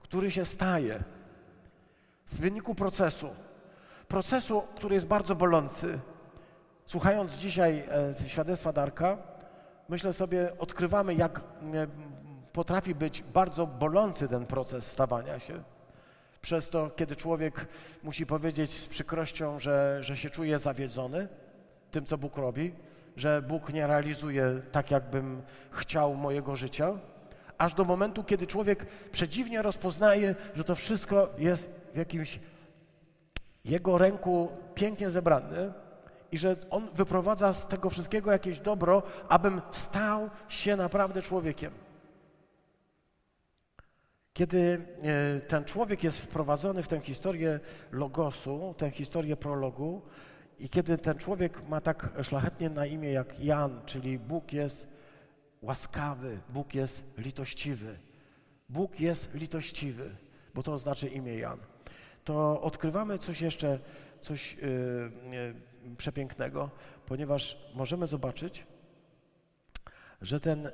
[0.03, 1.03] który się staje
[2.27, 3.44] w wyniku procesu.
[4.15, 5.99] Procesu, który jest bardzo bolący.
[6.87, 7.85] Słuchając dzisiaj
[8.23, 9.19] e, świadectwa Darka,
[9.89, 11.43] myślę sobie, odkrywamy, jak e,
[12.53, 15.63] potrafi być bardzo bolący ten proces stawania się.
[16.41, 17.67] Przez to, kiedy człowiek
[18.03, 21.29] musi powiedzieć z przykrością, że, że się czuje zawiedzony
[21.91, 22.73] tym, co Bóg robi,
[23.17, 26.93] że Bóg nie realizuje tak, jakbym chciał mojego życia,
[27.59, 32.39] aż do momentu, kiedy człowiek przedziwnie rozpoznaje, że to wszystko jest w jakimś
[33.65, 35.73] jego ręku pięknie zebrane
[36.33, 41.73] i że on wyprowadza z tego wszystkiego jakieś dobro, abym stał się naprawdę człowiekiem.
[44.33, 47.61] Kiedy e, ten człowiek jest wprowadzony w tę historię
[47.93, 50.03] logosu, tę historię prologu,
[50.59, 54.89] i kiedy ten człowiek ma tak szlachetnie na imię jak Jan, czyli Bóg jest
[55.63, 57.99] łaskawy, Bóg jest litościwy.
[58.69, 60.11] Bóg jest litościwy,
[60.55, 61.59] bo to oznacza imię Jan.
[62.25, 63.79] To odkrywamy coś jeszcze,
[64.21, 64.63] coś yy,
[65.85, 66.71] yy, przepięknego,
[67.07, 68.67] ponieważ możemy zobaczyć,
[70.23, 70.71] że ten yy,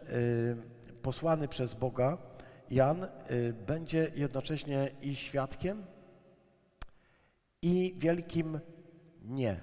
[1.03, 2.19] posłany przez Boga
[2.71, 3.09] Jan y,
[3.67, 5.85] będzie jednocześnie i świadkiem,
[7.63, 8.61] i wielkim
[9.23, 9.61] nie.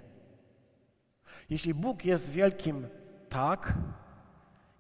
[1.50, 2.88] Jeśli Bóg jest wielkim
[3.30, 3.74] tak,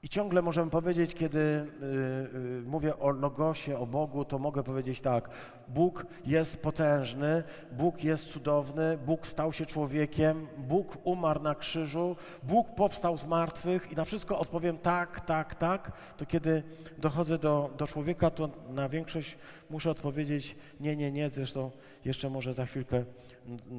[0.03, 5.01] i ciągle możemy powiedzieć, kiedy y, y, mówię o Logosie, o Bogu, to mogę powiedzieć
[5.01, 5.29] tak.
[5.67, 12.75] Bóg jest potężny, Bóg jest cudowny, Bóg stał się człowiekiem, Bóg umarł na krzyżu, Bóg
[12.75, 15.91] powstał z martwych i na wszystko odpowiem tak, tak, tak.
[16.17, 16.63] To kiedy
[16.97, 19.37] dochodzę do, do człowieka, to na większość
[19.69, 21.29] muszę odpowiedzieć nie, nie, nie.
[21.29, 21.71] Zresztą
[22.05, 23.03] jeszcze może za chwilkę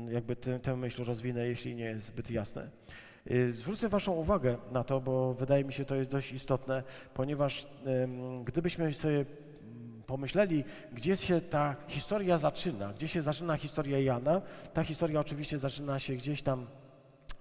[0.08, 2.70] jakby tę, tę myśl rozwinę, jeśli nie jest zbyt jasne.
[3.30, 6.82] Y, zwrócę Waszą uwagę na to, bo wydaje mi się to jest dość istotne,
[7.14, 7.66] ponieważ
[8.44, 9.24] gdybyśmy sobie
[10.06, 14.40] pomyśleli, gdzie się ta historia zaczyna, gdzie się zaczyna historia Jana,
[14.74, 16.66] ta historia oczywiście zaczyna się gdzieś tam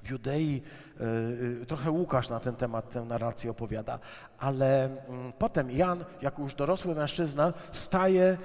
[0.04, 0.62] w Judei,
[1.02, 4.00] y, y, trochę Łukasz na ten temat tę narrację opowiada,
[4.40, 8.38] ale mm, potem Jan, jako już dorosły mężczyzna, staje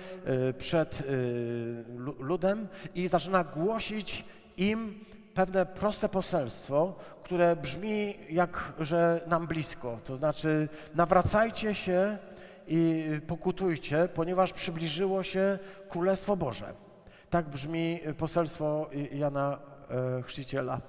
[0.59, 1.03] przed
[2.19, 4.25] ludem i zaczyna głosić
[4.57, 9.99] im pewne proste poselstwo, które brzmi jak, że nam blisko.
[10.05, 12.19] To znaczy, nawracajcie się
[12.67, 16.75] i pokutujcie, ponieważ przybliżyło się Królestwo Boże.
[17.31, 19.72] Tak brzmi poselstwo Jana
[20.23, 20.81] Chrzciciela.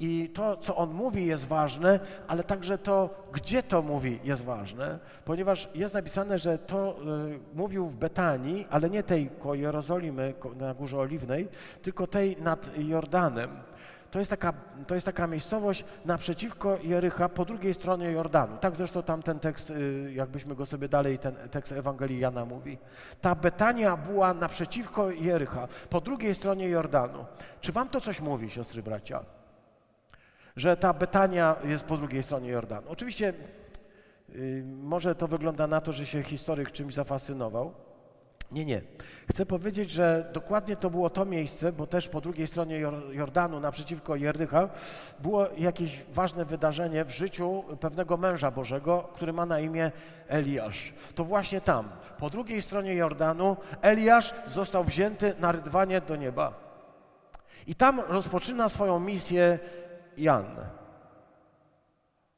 [0.00, 4.98] I to, co on mówi, jest ważne, ale także to, gdzie to mówi, jest ważne,
[5.24, 6.96] ponieważ jest napisane, że to
[7.26, 11.48] y, mówił w Betanii, ale nie tej koło Jerozolimy na Górze Oliwnej,
[11.82, 13.50] tylko tej nad Jordanem.
[14.10, 14.52] To jest, taka,
[14.86, 18.56] to jest taka miejscowość naprzeciwko Jericha, po drugiej stronie Jordanu.
[18.60, 22.78] Tak zresztą tam ten tekst, y, jakbyśmy go sobie dalej, ten tekst Ewangelii Jana mówi.
[23.20, 27.24] Ta Betania była naprzeciwko Jericha, po drugiej stronie Jordanu.
[27.60, 29.24] Czy wam to coś mówi, siostry bracia?
[30.56, 32.86] Że ta Betania jest po drugiej stronie Jordanu.
[32.90, 33.34] Oczywiście
[34.28, 37.74] yy, może to wygląda na to, że się historyk czymś zafascynował,
[38.52, 38.80] nie, nie.
[39.30, 42.78] Chcę powiedzieć, że dokładnie to było to miejsce, bo też po drugiej stronie
[43.12, 44.68] Jordanu, naprzeciwko Jerdycha,
[45.20, 49.92] było jakieś ważne wydarzenie w życiu pewnego męża Bożego, który ma na imię
[50.28, 50.92] Eliasz.
[51.14, 56.52] To właśnie tam, po drugiej stronie Jordanu, Eliasz został wzięty na rydwanie do nieba.
[57.66, 59.58] I tam rozpoczyna swoją misję
[60.16, 60.56] Jan,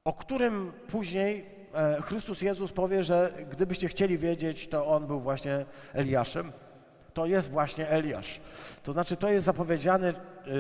[0.05, 1.62] o którym później
[2.03, 6.53] Chrystus Jezus powie, że gdybyście chcieli wiedzieć, to On był właśnie Eliaszem.
[7.15, 8.41] To jest właśnie Eliasz.
[8.83, 10.55] To znaczy, to jest zapowiedziany yy,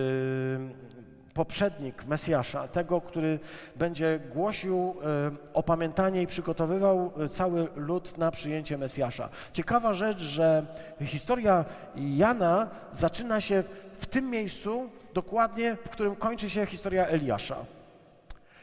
[1.34, 3.38] poprzednik Mesjasza, tego, który
[3.76, 4.96] będzie głosił
[5.30, 9.28] yy, opamiętanie i przygotowywał cały lud na przyjęcie Mesjasza.
[9.52, 10.66] Ciekawa rzecz, że
[11.00, 11.64] historia
[11.96, 13.64] Jana zaczyna się
[13.98, 17.56] w tym miejscu, dokładnie w którym kończy się historia Eliasza.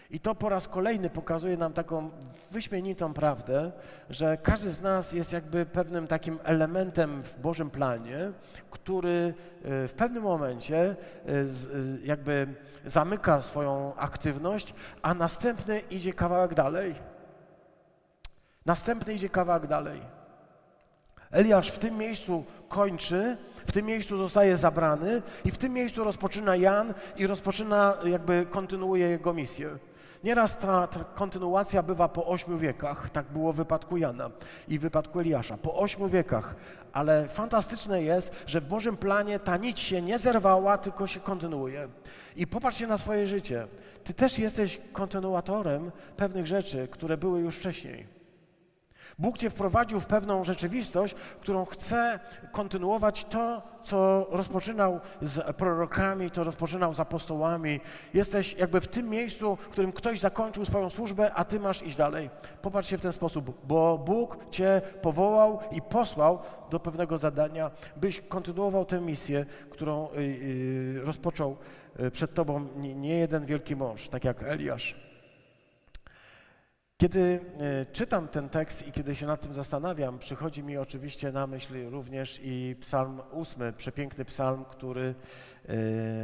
[0.09, 2.09] I to po raz kolejny pokazuje nam taką
[2.51, 3.71] wyśmienitą prawdę,
[4.09, 8.31] że każdy z nas jest jakby pewnym takim elementem w Bożym planie,
[8.71, 10.95] który e, w pewnym momencie e, e,
[12.03, 12.47] jakby
[12.85, 16.95] zamyka swoją aktywność, a następny idzie kawałek dalej.
[18.65, 20.01] Następny idzie kawałek dalej.
[21.31, 26.55] Eliasz w tym miejscu kończy, w tym miejscu zostaje zabrany i w tym miejscu rozpoczyna
[26.55, 29.77] Jan i rozpoczyna, jakby kontynuuje jego misję.
[30.23, 34.29] Nieraz ta, ta kontynuacja bywa po ośmiu wiekach, tak było w wypadku Jana
[34.67, 36.55] i w wypadku Eliasza, po ośmiu wiekach,
[36.93, 41.87] ale fantastyczne jest, że w Bożym planie ta nić się nie zerwała, tylko się kontynuuje.
[42.35, 43.67] I popatrzcie na swoje życie.
[44.03, 48.18] Ty też jesteś kontynuatorem pewnych rzeczy, które były już wcześniej.
[49.19, 52.19] Bóg Cię wprowadził w pewną rzeczywistość, którą chce
[52.51, 57.79] kontynuować to, co rozpoczynał z prorokami, to rozpoczynał z apostołami.
[58.13, 61.95] Jesteś jakby w tym miejscu, w którym ktoś zakończył swoją służbę, a Ty masz iść
[61.95, 62.29] dalej.
[62.61, 68.21] Popatrz się w ten sposób, bo Bóg Cię powołał i posłał do pewnego zadania, byś
[68.21, 71.57] kontynuował tę misję, którą y, y, rozpoczął
[71.99, 75.08] y, przed Tobą nie jeden wielki mąż, tak jak Eliasz.
[77.01, 81.47] Kiedy e, czytam ten tekst i kiedy się nad tym zastanawiam, przychodzi mi oczywiście na
[81.47, 85.13] myśl również i psalm ósmy, przepiękny psalm, który, e,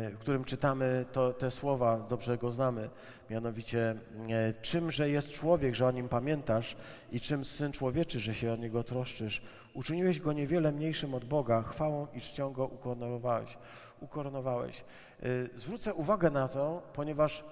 [0.10, 2.90] w którym czytamy to, te słowa, dobrze go znamy,
[3.30, 3.96] mianowicie
[4.30, 6.76] e, czymże jest człowiek, że o nim pamiętasz
[7.12, 9.42] i czym Syn Człowieczy, że się o niego troszczysz.
[9.74, 13.58] Uczyniłeś go niewiele mniejszym od Boga, chwałą i czcią go ukoronowałeś.
[14.02, 14.84] ukoronowałeś.
[15.56, 17.44] Zwrócę uwagę na to, ponieważ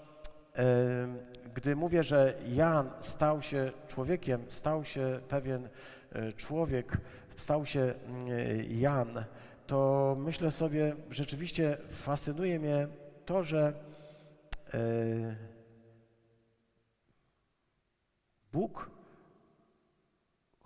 [1.56, 5.70] gdy mówię, że Jan stał się człowiekiem, stał się pewien
[6.12, 6.98] e, człowiek,
[7.38, 9.26] stał się mm, e, Jan,
[9.68, 12.88] to myślę sobie, rzeczywiście fascynuje mnie
[13.26, 13.74] to, że
[14.74, 14.80] e,
[18.52, 18.90] Bóg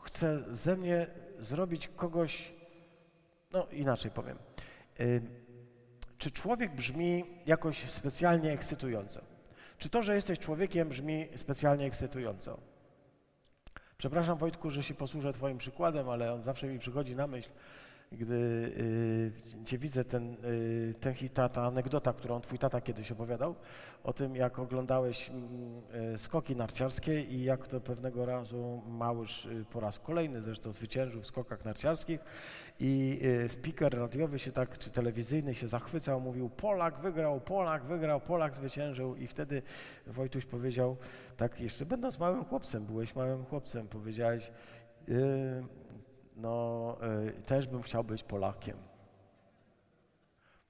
[0.02, 1.08] chce ze mnie
[1.40, 2.54] zrobić kogoś,
[3.52, 4.38] no inaczej powiem.
[6.18, 9.37] Czy człowiek brzmi jakoś specjalnie ekscytująco?
[9.78, 12.58] Czy to, że jesteś człowiekiem, brzmi specjalnie ekscytująco?
[13.98, 17.50] Przepraszam, Wojtku, że się posłużę Twoim przykładem, ale on zawsze mi przychodzi na myśl,
[18.12, 23.56] gdy y, Cię widzę, ten, y, ten ta, ta anegdota, którą Twój tata kiedyś opowiadał,
[24.04, 29.66] o tym, jak oglądałeś mm, y, skoki narciarskie i jak to pewnego razu Małysz y,
[29.72, 32.20] po raz kolejny zresztą zwyciężył w skokach narciarskich
[32.80, 38.22] i y, speaker radiowy się tak, czy telewizyjny się zachwycał, mówił Polak wygrał, Polak wygrał,
[38.22, 39.62] Polak zwyciężył i wtedy
[40.08, 40.98] Wojtuś powiedział,
[41.38, 44.52] tak jeszcze będąc małym chłopcem, byłeś małym chłopcem, powiedziałeś,
[46.38, 48.78] no yy, też bym chciał być Polakiem.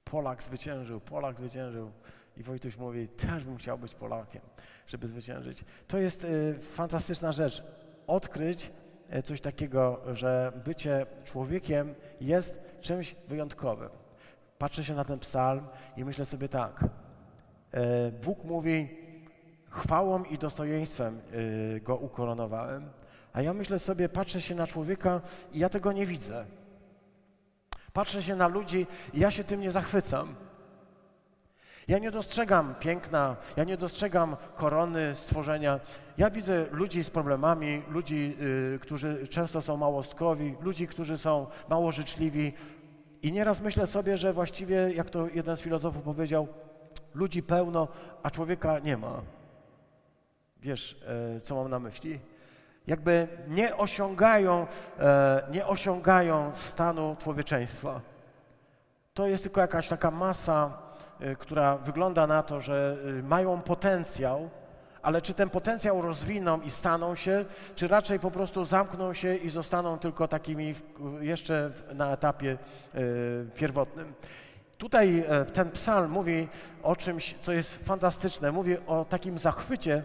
[0.04, 1.92] Polak zwyciężył, Polak zwyciężył.
[2.38, 4.42] I Wojtuś mówi, też bym chciał być Polakiem,
[4.88, 5.66] żeby zwyciężyć.
[5.88, 7.64] To jest y, fantastyczna rzecz.
[8.08, 8.72] Odkryć
[9.10, 13.90] E, coś takiego, że bycie człowiekiem jest czymś wyjątkowym.
[14.58, 16.84] Patrzę się na ten psalm i myślę sobie tak.
[17.72, 18.90] E, Bóg mówi,
[19.70, 21.22] chwałą i dostojeństwem
[21.76, 22.90] e, go ukoronowałem,
[23.38, 25.22] a ja myślę sobie, patrzę się na człowieka
[25.54, 26.46] i ja tego nie widzę.
[27.94, 30.36] Patrzę się na ludzi i ja się tym nie zachwycam.
[31.88, 35.80] Ja nie dostrzegam piękna, ja nie dostrzegam korony stworzenia.
[36.18, 38.38] Ja widzę ludzi z problemami, ludzi,
[38.76, 42.54] y, którzy często są małostkowi, ludzi, którzy są mało życzliwi.
[43.22, 46.48] I nieraz myślę sobie, że właściwie, jak to jeden z filozofów powiedział,
[47.14, 47.88] ludzi pełno,
[48.24, 49.22] a człowieka nie ma.
[50.62, 51.02] Wiesz,
[51.36, 52.20] e, co mam na myśli?
[52.88, 54.68] Jakby nie osiągają,
[55.00, 58.02] e, nie osiągają stanu człowieczeństwa.
[59.14, 60.88] To jest tylko jakaś taka masa
[61.22, 64.50] Y, która wygląda na to, że y, mają potencjał,
[65.02, 67.46] ale czy ten potencjał rozwiną i staną się,
[67.76, 70.76] czy raczej po prostu zamkną się i zostaną tylko takimi
[71.20, 72.58] jeszcze na etapie
[73.56, 74.14] pierwotnym.
[74.78, 75.24] Tutaj
[75.54, 76.48] ten psalm mówi
[76.84, 78.52] o czymś, co jest fantastyczne.
[78.52, 80.04] Mówi o takim zachwycie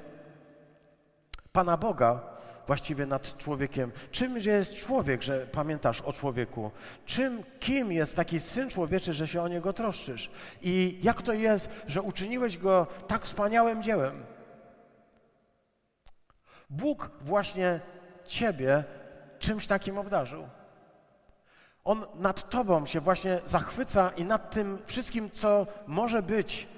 [1.52, 2.20] Pana Boga,
[2.66, 3.92] właściwie nad człowiekiem.
[4.10, 6.70] Czym jest człowiek, że pamiętasz o człowieku?
[7.06, 10.30] Czym, kim jest taki Syn Człowieczy, że się o Niego troszczysz?
[10.62, 14.24] I jak to jest, że uczyniłeś Go tak wspaniałym dziełem?
[16.70, 17.80] Bóg właśnie
[18.24, 18.84] Ciebie
[19.38, 20.48] czymś takim obdarzył.
[21.84, 26.68] On nad Tobą się właśnie zachwyca i nad tym wszystkim, co może być,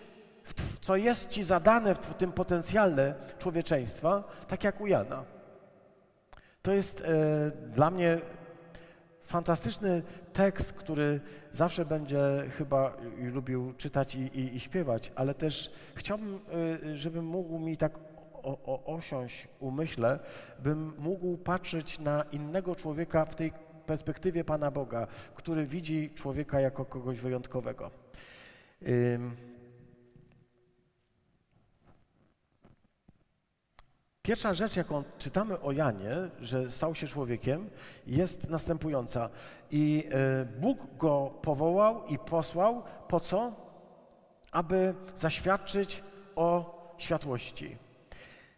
[0.81, 5.34] co jest Ci zadane w tym potencjalne człowieczeństwa, tak jak u Jana.
[6.65, 8.19] To jest e, dla mnie
[9.23, 11.21] fantastyczny tekst, który
[11.53, 12.21] zawsze będzie
[12.59, 16.41] chyba lubił czytać i, i, i śpiewać, ale też chciałbym,
[16.93, 17.99] e, żebym mógł mi tak
[18.33, 20.19] o, o, osiąść umyśle,
[20.59, 23.53] bym mógł patrzeć na innego człowieka w tej
[23.87, 27.91] perspektywie Pana Boga, który widzi człowieka jako kogoś wyjątkowego.
[34.25, 37.71] Pierwsza rzecz, jaką czytamy o Janie, że stał się człowiekiem,
[38.07, 39.31] jest następująca.
[39.71, 43.53] I e, Bóg go powołał i posłał po co?
[44.53, 46.03] Aby zaświadczyć
[46.37, 47.77] o światłości.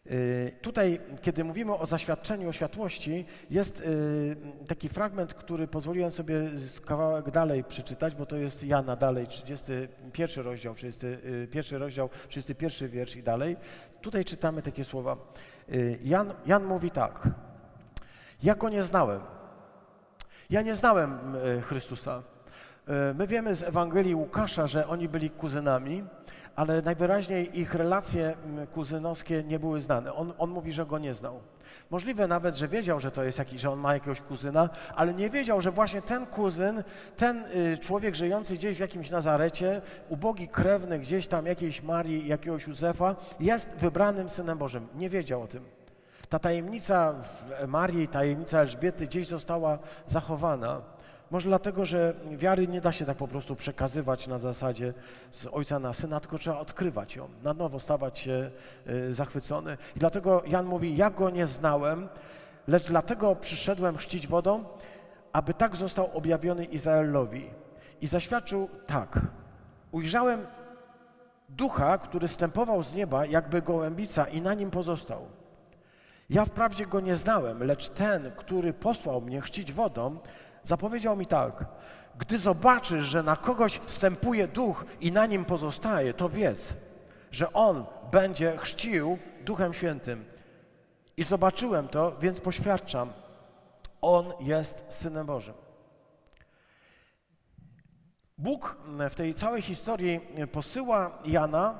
[0.06, 6.50] E, tutaj, kiedy mówimy o zaświadczeniu o światłości, jest e, taki fragment, który pozwoliłem sobie
[6.84, 13.22] kawałek dalej przeczytać, bo to jest Jana dalej, 31 rozdział, 31 rozdział, 31 wiersz i
[13.22, 13.56] dalej.
[14.00, 15.16] Tutaj czytamy takie słowa.
[15.74, 17.28] Y, Jan, Jan mówi tak.
[18.42, 19.20] Ja go nie znałem.
[20.50, 22.22] Ja nie znałem y, Chrystusa.
[22.88, 26.04] Y, my wiemy z Ewangelii Łukasza, że oni byli kuzynami,
[26.56, 28.36] ale najwyraźniej ich relacje
[28.72, 30.14] kuzynowskie nie były znane.
[30.14, 31.40] On, on mówi, że go nie znał.
[31.90, 35.30] Możliwe nawet, że wiedział, że to jest jakiś, że on ma jakiegoś kuzyna, ale nie
[35.30, 36.82] wiedział, że właśnie ten kuzyn,
[37.16, 42.66] ten y, człowiek żyjący gdzieś w jakimś Nazarecie, ubogi krewny gdzieś tam jakiejś Marii, jakiegoś
[42.66, 44.88] Józefa, jest wybranym Synem Bożym.
[44.94, 45.64] Nie wiedział o tym.
[46.28, 47.14] Ta tajemnica
[47.66, 50.95] Marii, tajemnica Elżbiety gdzieś została zachowana.
[51.30, 54.94] Może dlatego, że wiary nie da się tak po prostu przekazywać na zasadzie
[55.32, 58.50] z ojca na syna, tylko trzeba odkrywać ją, na nowo stawać się
[58.88, 59.78] y, zachwycony.
[59.96, 62.08] I dlatego Jan mówi, ja go nie znałem,
[62.68, 64.64] lecz dlatego przyszedłem chrzcić wodą,
[65.32, 67.50] aby tak został objawiony Izraelowi.
[68.00, 69.20] I zaświadczył tak,
[69.92, 70.46] ujrzałem
[71.48, 75.26] ducha, który stępował z nieba, jakby gołębica i na nim pozostał.
[76.30, 80.18] Ja wprawdzie go nie znałem, lecz ten, który posłał mnie chrzcić wodą,
[80.66, 81.64] zapowiedział mi tak,
[82.18, 86.74] gdy zobaczysz, że na kogoś stępuje duch i na nim pozostaje, to wiedz,
[87.30, 90.24] że on będzie chrzcił Duchem Świętym.
[91.16, 93.12] I zobaczyłem to, więc poświadczam,
[94.00, 95.54] on jest Synem Bożym.
[98.38, 98.76] Bóg
[99.10, 100.20] w tej całej historii
[100.52, 101.74] posyła Jana,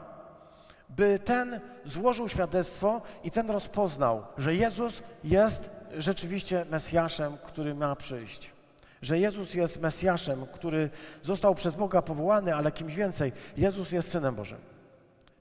[0.89, 8.56] by ten złożył świadectwo i ten rozpoznał, że Jezus jest rzeczywiście Mesjaszem, który ma przyjść.
[9.03, 10.91] Że Jezus jest Mesjaszem, który
[11.23, 13.33] został przez Boga powołany, ale kimś więcej.
[13.57, 14.59] Jezus jest Synem Bożym.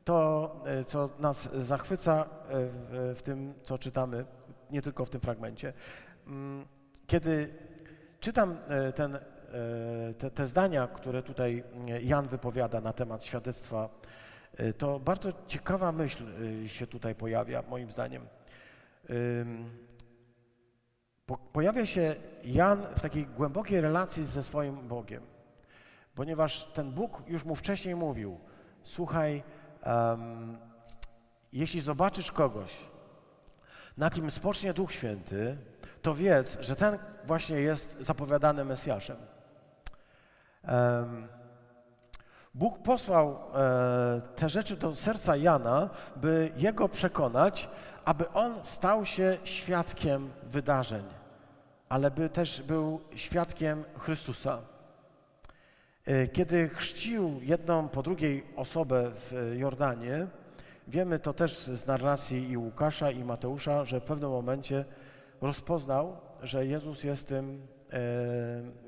[0.06, 2.26] To, e, co nas zachwyca e,
[3.16, 4.26] w, tym, co czytamy,
[4.72, 5.74] nie tylko w tym fragmencie.
[6.28, 6.66] Mm,
[7.08, 7.54] kiedy
[8.20, 9.18] czytam e, ten,
[10.18, 11.64] te, te zdania, które tutaj
[12.02, 13.90] Jan wypowiada na temat świadectwa,
[14.78, 16.24] to bardzo ciekawa myśl
[16.68, 18.28] się tutaj pojawia, moim zdaniem.
[21.54, 25.24] Pojawia się Jan w takiej głębokiej relacji ze swoim Bogiem,
[26.16, 28.40] ponieważ ten Bóg już mu wcześniej mówił:
[28.84, 29.44] Słuchaj,
[29.86, 30.58] um,
[31.54, 32.72] jeśli zobaczysz kogoś,
[33.98, 35.58] na kim spocznie Duch Święty,
[36.02, 39.18] to wiedz, że ten właśnie jest zapowiadany Mesjaszem.
[40.68, 41.28] Um,
[42.56, 47.70] Bóg posłał e, te rzeczy do serca Jana, by jego przekonać,
[48.06, 51.04] aby on stał się świadkiem wydarzeń,
[51.90, 54.62] ale by też był świadkiem Chrystusa.
[56.06, 60.28] E, kiedy chrzcił jedną po drugiej osobę w Jordanie,
[60.88, 64.86] wiemy to też z narracji i Łukasza, i Mateusza, że w pewnym momencie
[65.42, 67.68] rozpoznał, że Jezus jest tym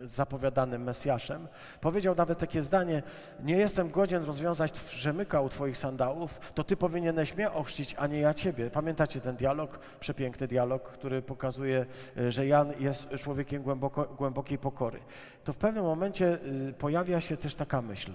[0.01, 1.47] zapowiadanym Mesjaszem.
[1.81, 3.03] Powiedział nawet takie zdanie,
[3.43, 8.19] nie jestem godzien rozwiązać rzemyka u Twoich sandałów, to Ty powinieneś mnie ochrzcić, a nie
[8.19, 8.69] ja Ciebie.
[8.69, 11.85] Pamiętacie ten dialog, przepiękny dialog, który pokazuje,
[12.17, 14.99] e, że Jan jest człowiekiem głęboko, głębokiej pokory.
[15.43, 16.37] To w pewnym momencie
[16.69, 18.11] e, pojawia się też taka myśl.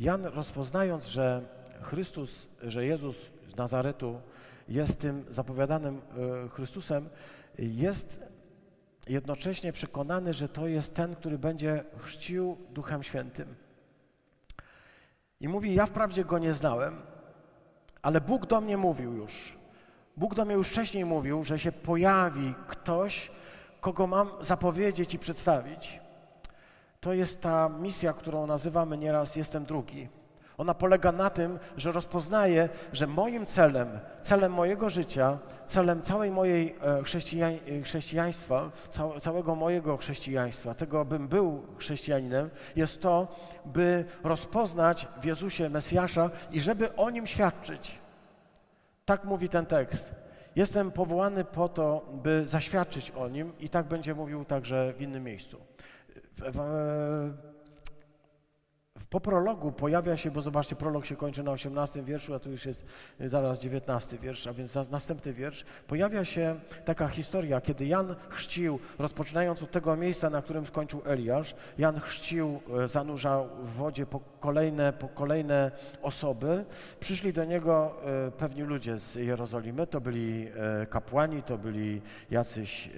[0.00, 1.42] Jan rozpoznając, że
[1.82, 3.16] Chrystus, że Jezus
[3.52, 4.20] z Nazaretu
[4.68, 6.00] jest tym zapowiadanym
[6.44, 7.08] e, Chrystusem,
[7.58, 8.20] jest
[9.08, 13.54] jednocześnie przekonany, że to jest ten, który będzie chrzcił Duchem Świętym.
[15.40, 17.02] I mówi, ja wprawdzie go nie znałem,
[18.02, 19.58] ale Bóg do mnie mówił już.
[20.16, 23.30] Bóg do mnie już wcześniej mówił, że się pojawi ktoś,
[23.80, 26.00] kogo mam zapowiedzieć i przedstawić.
[27.00, 30.08] To jest ta misja, którą nazywamy nieraz Jestem drugi.
[30.58, 33.88] Ona polega na tym, że rozpoznaję, że moim celem,
[34.22, 38.70] celem mojego życia, celem całej mojej e, chrześcijań, e, chrześcijaństwa,
[39.20, 43.28] całego mojego chrześcijaństwa, tego bym był chrześcijaninem, jest to,
[43.64, 47.98] by rozpoznać w Jezusie Mesjasza i żeby o Nim świadczyć.
[49.04, 50.10] Tak mówi ten tekst.
[50.56, 55.24] Jestem powołany po to, by zaświadczyć o Nim i tak będzie mówił także w innym
[55.24, 55.60] miejscu.
[56.36, 56.58] W,
[59.10, 62.66] po prologu pojawia się, bo zobaczcie, prolog się kończy na 18 wierszu, a tu już
[62.66, 62.84] jest
[63.20, 65.64] zaraz 19 wiersz, a więc następny wiersz.
[65.86, 71.54] Pojawia się taka historia, kiedy Jan chrzcił, rozpoczynając od tego miejsca, na którym skończył Eliasz,
[71.78, 75.70] Jan chrzcił, e, zanurzał w wodzie po kolejne, po kolejne
[76.02, 76.64] osoby.
[77.00, 77.94] Przyszli do niego
[78.26, 80.48] e, pewni ludzie z Jerozolimy, to byli
[80.82, 82.90] e, kapłani, to byli jacyś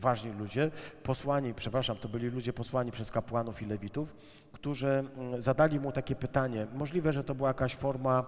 [0.00, 0.70] ważni ludzie,
[1.02, 4.14] posłani, przepraszam, to byli ludzie posłani przez kapłanów i lewitów,
[4.52, 6.66] którzy mm, zadali mu takie pytanie.
[6.74, 8.24] Możliwe, że to była jakaś forma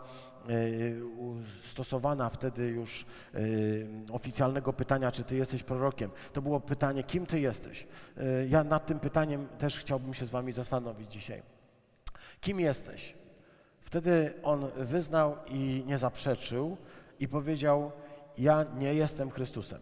[0.49, 0.49] e,
[1.71, 3.39] stosowana wtedy już e,
[4.13, 6.11] oficjalnego pytania, czy ty jesteś prorokiem.
[6.33, 7.87] To było pytanie, kim ty jesteś?
[8.17, 11.43] E, ja nad tym pytaniem też chciałbym się z wami zastanowić dzisiaj.
[12.41, 13.15] Kim jesteś?
[13.81, 16.77] Wtedy on wyznał i nie zaprzeczył
[17.21, 17.93] i powiedział,
[18.39, 19.81] ja nie jestem Chrystusem.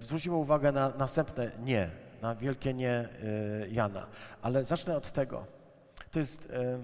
[0.00, 1.90] Zwrócimy uwagę na następne nie,
[2.22, 3.08] na wielkie nie e,
[3.68, 4.06] Jana.
[4.42, 5.46] Ale zacznę od tego.
[6.10, 6.78] To jest e,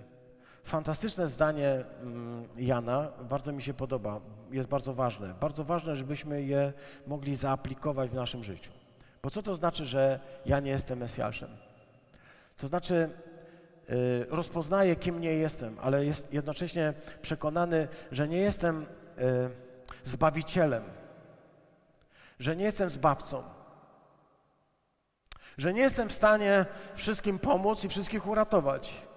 [0.64, 4.20] fantastyczne zdanie mm, Jana, bardzo mi się podoba,
[4.51, 5.34] jest bardzo ważne.
[5.41, 6.72] Bardzo ważne, żebyśmy je
[7.07, 8.72] mogli zaaplikować w naszym życiu.
[9.22, 11.49] Bo co to znaczy, że ja nie jestem Mesjaszem?
[12.57, 13.11] To znaczy,
[13.91, 18.86] y, rozpoznaję, kim nie jestem, ale jest jednocześnie przekonany, że nie jestem
[20.05, 20.82] zbawicielem,
[22.39, 23.43] że nie jestem zbawcą,
[25.59, 29.09] że nie jestem w stanie wszystkim pomóc i wszystkich uratować.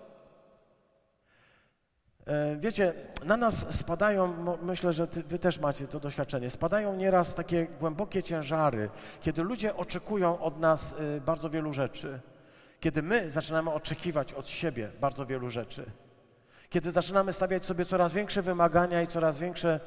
[2.28, 2.94] E, wiecie,
[3.26, 8.24] na nas spadają, myślę, że ty, wy też macie to doświadczenie, spadają nieraz takie głębokie
[8.24, 8.90] ciężary,
[9.22, 12.20] kiedy ludzie oczekują od nas y, bardzo wielu rzeczy,
[12.80, 15.92] kiedy my zaczynamy oczekiwać od siebie bardzo wielu rzeczy,
[16.72, 19.80] kiedy zaczynamy stawiać sobie coraz większe wymagania i coraz większe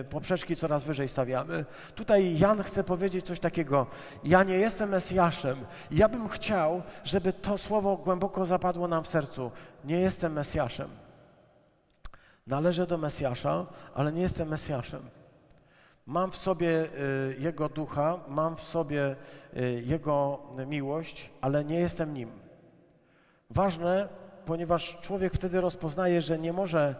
[0.00, 1.64] y, poprzeczki coraz wyżej stawiamy.
[1.94, 3.86] Tutaj Jan chce powiedzieć coś takiego,
[4.24, 9.50] ja nie jestem Mesjaszem, ja bym chciał, żeby to słowo głęboko zapadło nam w sercu,
[9.84, 10.90] nie jestem Mesjaszem.
[12.46, 15.02] Należę do Mesjasza, ale nie jestem Mesjaszem.
[16.06, 19.16] Mam w sobie y, Jego ducha, mam w sobie
[19.56, 22.30] y, Jego miłość, ale nie jestem Nim.
[23.50, 24.08] Ważne,
[24.46, 26.94] ponieważ człowiek wtedy rozpoznaje, że nie może,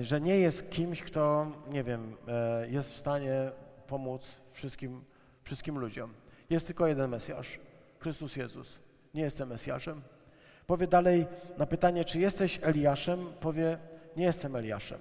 [0.00, 3.50] że nie jest kimś, kto, nie wiem, e, jest w stanie
[3.86, 4.22] pomóc
[4.52, 5.04] wszystkim,
[5.44, 6.12] wszystkim ludziom.
[6.50, 7.58] Jest tylko jeden Mesjasz,
[7.98, 8.78] Chrystus Jezus.
[9.14, 10.02] Nie jestem Mesjaszem.
[10.66, 11.26] Powie dalej
[11.58, 13.78] na pytanie, czy jesteś Eliaszem, powie,
[14.16, 14.98] nie jestem Eliaszem.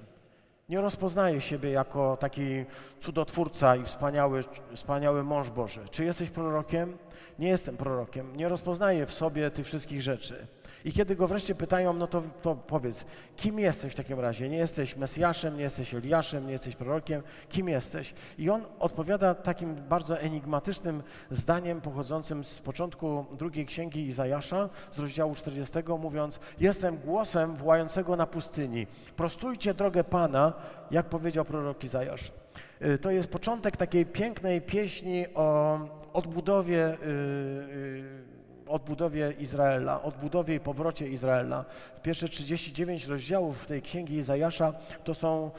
[0.70, 2.66] Nie rozpoznaję siebie jako taki
[3.02, 4.44] cudotwórca i wspaniały,
[4.76, 5.82] wspaniały mąż Boży.
[5.92, 6.98] Czy jesteś prorokiem?
[7.40, 8.36] Nie jestem prorokiem.
[8.36, 10.48] Nie rozpoznaję w sobie tych wszystkich rzeczy.
[10.86, 13.06] I kiedy go wreszcie pytają, no to, to powiedz,
[13.36, 14.50] kim jesteś w takim razie?
[14.50, 18.14] Nie jesteś Mesjaszem, nie jesteś Eliaszem, nie jesteś prorokiem, kim jesteś?
[18.38, 25.36] I on odpowiada takim bardzo enigmatycznym zdaniem pochodzącym z początku drugiej księgi Izajasza, z rozdziału
[25.36, 30.54] 40, mówiąc, jestem głosem wołającego na pustyni, prostujcie drogę Pana,
[30.92, 32.41] jak powiedział prorok Izajasz.
[32.86, 35.80] Y, to jest początek takiej pięknej pieśni o
[36.14, 38.32] odbudowie yy, yy,
[38.68, 41.66] odbudowie Izraela, odbudowie i powrocie Izraela.
[42.04, 44.74] Pierwsze 39 rozdziałów tej księgi Izajasza
[45.04, 45.52] to są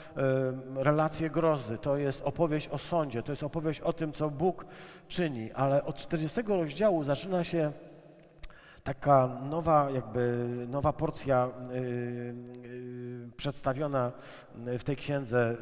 [0.77, 4.67] y, relacje grozy, to jest opowieść o sądzie, to jest opowieść o tym, co Bóg
[5.09, 7.73] czyni, ale od 40 rozdziału zaczyna się
[8.85, 14.13] taka nowa, jakby nowa porcja y, y, przedstawiona
[14.55, 15.57] w tej księdze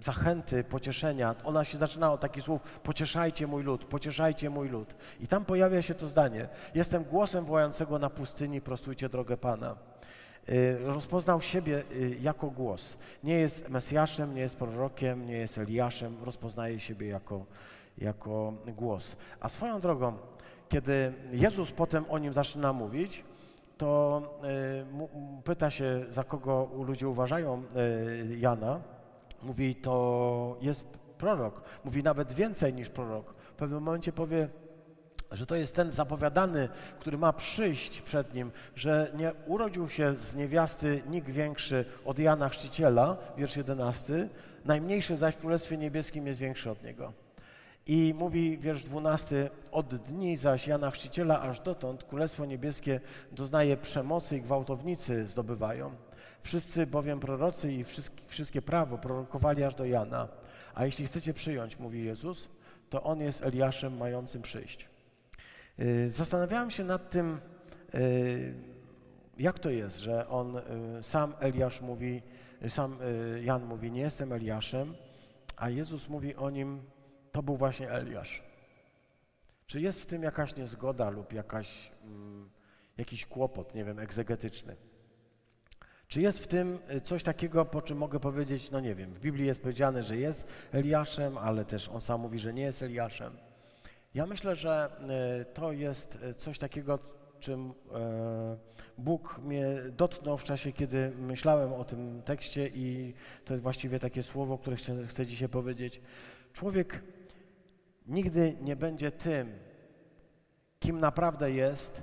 [0.00, 1.34] y, zachęty, pocieszenia.
[1.44, 4.94] Ona się zaczyna od takich słów: pocieszajcie mój lud, pocieszajcie mój lud.
[5.20, 9.76] I tam pojawia się to zdanie: Jestem głosem wołającego na pustyni, prostujcie drogę Pana.
[10.84, 11.82] Rozpoznał siebie
[12.20, 12.96] jako głos.
[13.24, 17.44] Nie jest Mesjaszem, nie jest prorokiem, nie jest Eliaszem, rozpoznaje siebie jako,
[17.98, 19.16] jako głos.
[19.40, 20.18] A swoją drogą,
[20.70, 23.24] kiedy Jezus potem o nim zaczyna mówić,
[23.78, 24.22] to
[25.38, 27.62] y, pyta się, za kogo ludzie uważają
[28.32, 28.80] y, Jana.
[29.42, 30.84] Mówi, to jest
[31.18, 31.62] prorok.
[31.84, 33.34] Mówi nawet więcej niż prorok.
[33.34, 34.48] W pewnym momencie powie,
[35.32, 36.68] że to jest ten zapowiadany,
[37.00, 42.48] który ma przyjść przed nim, że nie urodził się z niewiasty nikt większy od Jana
[42.48, 44.28] Chrzciciela, wiersz 11,
[44.64, 47.12] najmniejszy zaś w Królestwie Niebieskim jest większy od niego.
[47.86, 53.00] I mówi wiersz 12, od dni zaś Jana Chrzciciela aż dotąd Królestwo Niebieskie
[53.32, 55.90] doznaje przemocy i gwałtownicy zdobywają.
[56.42, 57.84] Wszyscy bowiem prorocy i
[58.26, 60.28] wszystkie prawo prorokowali aż do Jana.
[60.74, 62.48] A jeśli chcecie przyjąć, mówi Jezus,
[62.90, 64.88] to On jest Eliaszem mającym przyjść.
[65.80, 67.40] Y, zastanawiałem się nad tym,
[67.94, 68.54] y,
[69.38, 70.62] jak to jest, że on, y,
[71.02, 72.22] sam Eliasz mówi,
[72.68, 72.98] sam
[73.42, 74.94] Jan mówi, nie jestem Eliaszem,
[75.56, 76.80] a Jezus mówi o nim,
[77.32, 78.42] to był właśnie Eliasz.
[79.66, 82.50] Czy jest w tym jakaś niezgoda lub jakaś, mm,
[82.98, 84.76] jakiś kłopot, nie wiem, egzegetyczny?
[86.08, 89.20] Czy jest w tym y, coś takiego, po czym mogę powiedzieć, no nie wiem, w
[89.20, 93.36] Biblii jest powiedziane, że jest Eliaszem, ale też on sam mówi, że nie jest Eliaszem.
[94.14, 94.90] Ja myślę, że
[95.40, 96.98] y, to jest y, coś takiego,
[97.40, 97.74] czym
[98.98, 99.66] Bóg mnie
[99.96, 103.14] dotknął w czasie, kiedy myślałem o tym tekście i
[103.44, 106.00] to jest właściwie takie słowo, które chcę, chcę dzisiaj powiedzieć.
[106.52, 107.02] Człowiek
[108.10, 109.58] nigdy nie będzie tym,
[110.80, 112.02] kim naprawdę jest,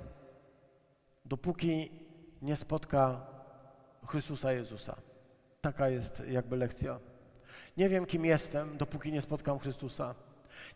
[1.24, 1.90] dopóki
[2.42, 3.26] nie spotka
[4.06, 4.96] Chrystusa Jezusa.
[5.60, 6.98] Taka jest jakby lekcja.
[7.76, 10.14] Nie wiem, kim jestem, dopóki nie spotkam Chrystusa.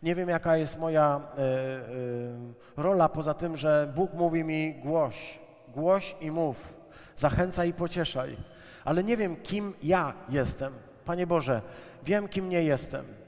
[0.03, 5.39] Nie wiem, jaka jest moja y, y, rola, poza tym, że Bóg mówi mi głoś,
[5.67, 6.73] głoś i mów,
[7.15, 8.37] zachęcaj i pocieszaj.
[8.85, 10.73] Ale nie wiem, kim ja jestem.
[11.05, 11.61] Panie Boże,
[12.03, 13.22] wiem, kim nie jestem.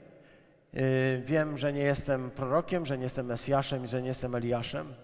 [0.76, 4.94] Y, wiem, że nie jestem prorokiem, że nie jestem Mesjaszem że nie jestem Eliaszem.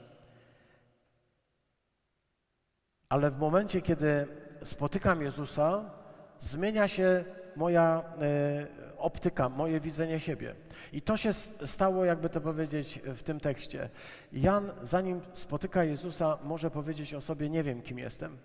[3.09, 4.27] Ale w momencie, kiedy
[4.65, 5.91] spotykam Jezusa,
[6.39, 7.25] zmienia się
[7.57, 8.67] moja e,
[8.99, 10.55] optyka, moje widzenie siebie.
[10.93, 11.33] I to się
[11.67, 13.91] stało, jakby to powiedzieć, w tym tekście.
[14.33, 18.39] Jan, zanim spotyka Jezusa, może powiedzieć o sobie: Nie wiem, kim jestem.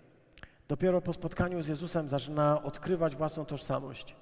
[0.68, 4.16] Dopiero po spotkaniu z Jezusem zaczyna odkrywać własną tożsamość.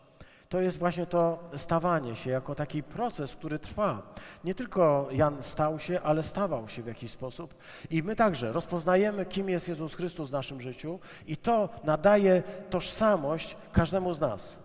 [0.48, 4.02] To jest właśnie to stawanie się jako taki proces, który trwa.
[4.44, 7.54] Nie tylko Jan stał się, ale stawał się w jakiś sposób.
[7.90, 13.56] I my także rozpoznajemy, kim jest Jezus Chrystus w naszym życiu, i to nadaje tożsamość
[13.72, 14.58] każdemu z nas.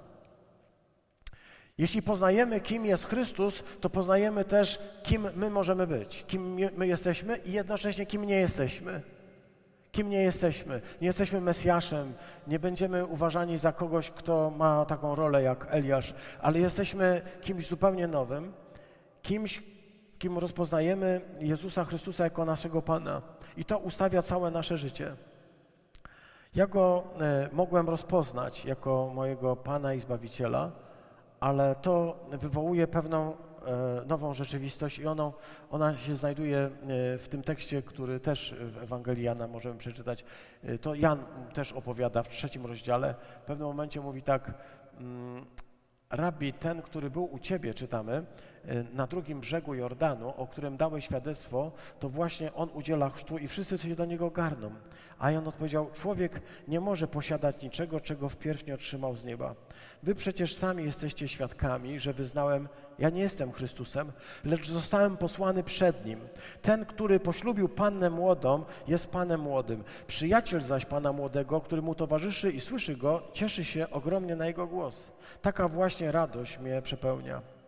[1.78, 7.36] Jeśli poznajemy, kim jest Chrystus, to poznajemy też, kim my możemy być, kim my jesteśmy
[7.36, 9.02] i jednocześnie kim nie jesteśmy.
[9.92, 10.82] Kim nie jesteśmy?
[11.02, 12.14] Nie jesteśmy Mesjaszem,
[12.48, 18.08] nie będziemy uważani za kogoś, kto ma taką rolę jak Eliasz, ale jesteśmy kimś zupełnie
[18.08, 18.54] nowym,
[19.22, 19.64] kimś,
[20.20, 23.22] kim rozpoznajemy Jezusa Chrystusa jako naszego Pana.
[23.58, 25.16] I to ustawia całe nasze życie.
[26.56, 30.72] Ja go e, mogłem rozpoznać jako mojego Pana i Zbawiciela,
[31.40, 33.38] ale to wywołuje pewną
[34.08, 35.34] nową rzeczywistość i ono,
[35.70, 36.70] ona się znajduje e,
[37.18, 40.26] w tym tekście, który też w Ewangelii Jana możemy przeczytać.
[40.64, 43.16] E, to Jan też opowiada w trzecim rozdziale.
[43.44, 44.54] W pewnym momencie mówi tak,
[45.00, 45.46] mm,
[46.10, 48.26] Rabbi, ten, który był u Ciebie, czytamy,
[48.94, 53.78] na drugim brzegu Jordanu, o którym dałeś świadectwo, to właśnie on udziela chrztu i wszyscy
[53.78, 54.72] się do niego garną.
[55.20, 59.56] A Jan odpowiedział, człowiek nie może posiadać niczego, czego wpierw nie otrzymał z nieba.
[60.04, 64.12] Wy przecież sami jesteście świadkami, że wyznałem, ja nie jestem Chrystusem,
[64.44, 66.20] lecz zostałem posłany przed Nim.
[66.62, 69.84] Ten, który poślubił Pannę młodą, jest Panem młodym.
[70.08, 74.68] Przyjaciel zaś Pana młodego, który mu towarzyszy i słyszy Go, cieszy się ogromnie na Jego
[74.68, 75.08] głos.
[75.42, 77.61] Taka właśnie radość mnie przepełnia.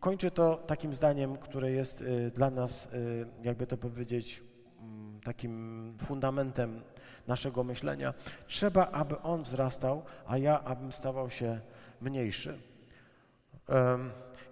[0.00, 4.42] Kończę to takim zdaniem, które jest y, dla nas, y, jakby to powiedzieć,
[4.80, 6.82] mm, takim fundamentem
[7.26, 8.14] naszego myślenia.
[8.46, 11.60] Trzeba, aby On wzrastał, a ja, abym stawał się
[12.00, 12.58] mniejszy.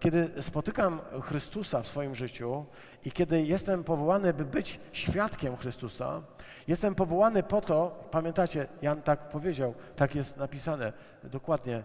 [0.00, 2.64] Kiedy spotykam Chrystusa w swoim życiu
[3.04, 6.22] i kiedy jestem powołany, by być świadkiem Chrystusa,
[6.68, 10.92] jestem powołany po to, pamiętacie, Jan tak powiedział, tak jest napisane
[11.24, 11.82] dokładnie,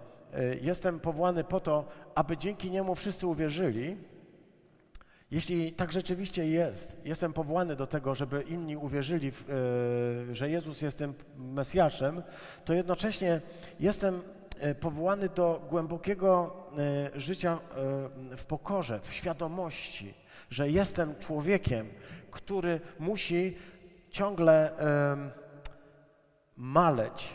[0.61, 3.97] jestem powołany po to, aby dzięki niemu wszyscy uwierzyli.
[5.31, 9.49] Jeśli tak rzeczywiście jest, jestem powołany do tego, żeby inni uwierzyli, w,
[10.29, 12.23] e, że Jezus jest tym Mesjaszem,
[12.65, 13.41] to jednocześnie
[13.79, 14.21] jestem
[14.61, 16.55] E, powołany do głębokiego
[17.15, 17.59] życia
[18.37, 20.13] w pokorze, w świadomości,
[20.49, 21.87] że jestem człowiekiem,
[22.31, 23.57] który musi
[24.09, 24.71] ciągle
[26.57, 27.29] maleć,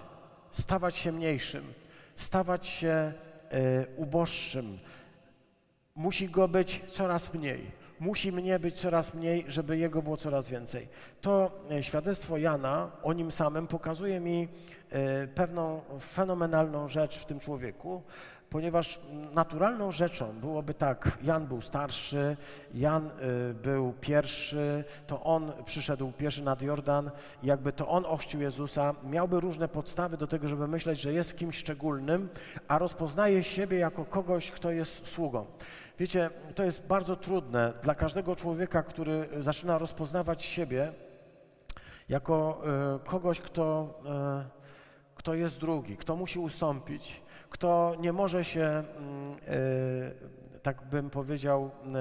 [0.53, 1.74] stawać się mniejszym,
[2.16, 3.12] stawać się
[3.96, 4.78] uboższym.
[5.94, 7.86] Musi go być coraz mniej.
[8.00, 10.88] Musi mnie być coraz mniej, żeby jego było coraz więcej.
[11.20, 11.50] To
[11.80, 14.48] świadectwo Jana o nim samym pokazuje mi
[14.90, 18.02] E, pewną fenomenalną rzecz w tym człowieku,
[18.51, 19.01] ponieważ
[19.34, 22.36] naturalną rzeczą byłoby tak, Jan był starszy,
[22.74, 23.11] Jan e,
[23.55, 27.11] był pierwszy, to on przyszedł pierwszy nad Jordan,
[27.42, 31.57] jakby to on ochrzcił Jezusa, miałby różne podstawy do tego, żeby myśleć, że jest kimś
[31.57, 32.28] szczególnym,
[32.68, 35.47] a rozpoznaje siebie jako kogoś, kto jest sługą.
[35.99, 40.92] Wiecie, to jest bardzo trudne dla każdego człowieka, który zaczyna rozpoznawać siebie
[42.09, 43.94] jako e, kogoś, kto
[45.16, 47.22] kto jest drugi, kto musi ustąpić,
[47.57, 49.36] kto nie może się, mm,
[50.54, 51.94] e, tak bym powiedział, e,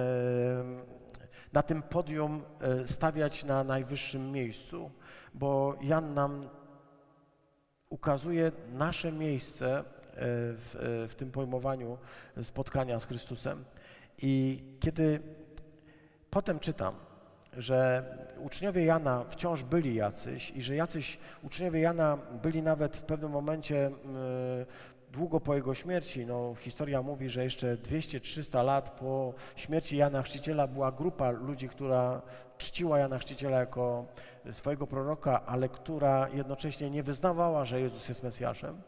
[1.54, 4.92] na tym podium e, stawiać na najwyższym miejscu,
[5.34, 6.50] bo Jan nam
[7.90, 9.84] ukazuje nasze miejsce
[10.18, 11.98] w, w tym pojmowaniu
[12.44, 13.66] spotkania z Chrystusem.
[14.22, 15.20] I kiedy
[16.30, 16.96] potem czytam,
[17.58, 18.04] że
[18.40, 23.92] uczniowie Jana wciąż byli jacyś i że jacyś uczniowie Jana byli nawet w pewnym momencie
[25.16, 26.26] długo po jego śmierci.
[26.26, 32.22] No, historia mówi, że jeszcze 200-300 lat po śmierci Jana Chrzciciela była grupa ludzi, która
[32.58, 34.06] czciła Jana Chrzciciela jako
[34.52, 38.82] swojego proroka, ale która jednocześnie nie wyznawała, że Jezus jest Mesjaszem.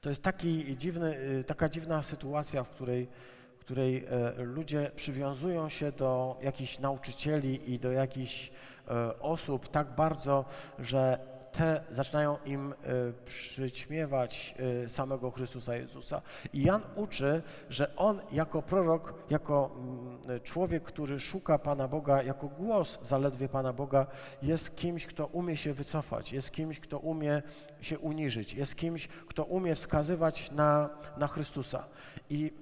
[0.00, 3.08] To jest taki dziwny, y, taka dziwna sytuacja, w której
[3.66, 8.50] której e, ludzie przywiązują się do jakichś nauczycieli i do jakichś
[8.88, 10.44] e, osób tak bardzo,
[10.78, 11.18] że
[11.56, 12.76] te zaczynają im e,
[13.24, 14.54] przyćmiewać
[14.88, 16.22] samego Chrystusa Jezusa.
[16.52, 22.48] I Jan uczy, że on jako prorok, jako mm, człowiek, który szuka Pana Boga, jako
[22.48, 24.06] głos zaledwie Pana Boga,
[24.42, 27.42] jest kimś, kto umie się wycofać, jest kimś, kto umie
[27.80, 31.88] się uniżyć, jest kimś, kto umie wskazywać na, na Chrystusa.
[32.30, 32.52] I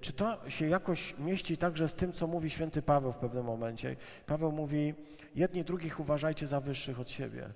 [0.00, 3.96] czy to się jakoś mieści także z tym, co mówi święty Paweł w pewnym momencie?
[4.26, 4.94] Paweł mówi,
[5.34, 7.48] jedni drugich uważajcie za wyższych od siebie.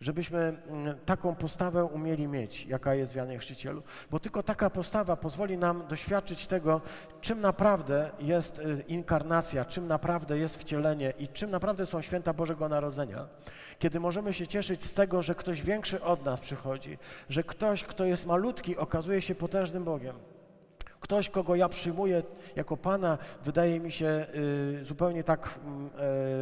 [0.00, 5.16] Żebyśmy mm, taką postawę umieli mieć, jaka jest w Janie Chrzcicielu, bo tylko taka postawa
[5.16, 6.80] pozwoli nam doświadczyć tego,
[7.20, 12.68] czym naprawdę jest y, inkarnacja, czym naprawdę jest wcielenie i czym naprawdę są święta Bożego
[12.68, 13.28] Narodzenia.
[13.78, 18.04] Kiedy możemy się cieszyć z tego, że ktoś większy od nas przychodzi, że ktoś, kto
[18.04, 20.16] jest malutki, okazuje się potężnym Bogiem.
[21.00, 22.22] Ktoś, kogo ja przyjmuję
[22.56, 24.26] jako Pana, wydaje mi się
[24.80, 25.50] y, zupełnie tak e,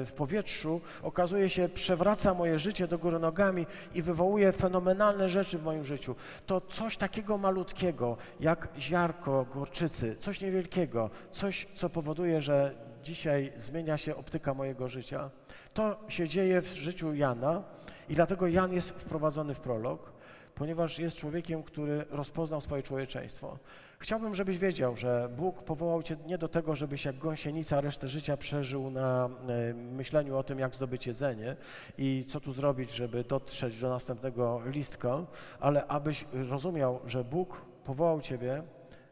[0.04, 5.64] w powietrzu, okazuje się, przewraca moje życie do góry nogami i wywołuje fenomenalne rzeczy w
[5.64, 6.14] moim życiu.
[6.46, 13.98] To coś takiego malutkiego, jak ziarko gorczycy, coś niewielkiego, coś, co powoduje, że dzisiaj zmienia
[13.98, 15.30] się optyka mojego życia.
[15.74, 17.62] To się dzieje w życiu Jana
[18.08, 20.12] i dlatego Jan jest wprowadzony w prolog,
[20.54, 23.58] ponieważ jest człowiekiem, który rozpoznał swoje człowieczeństwo.
[23.98, 28.36] Chciałbym, żebyś wiedział, że Bóg powołał Cię nie do tego, żebyś jak gąsienica resztę życia
[28.36, 31.56] przeżył na e, myśleniu o tym, jak zdobyć jedzenie
[31.98, 35.26] i co tu zrobić, żeby dotrzeć do następnego listka,
[35.60, 38.62] ale abyś rozumiał, że Bóg powołał Ciebie,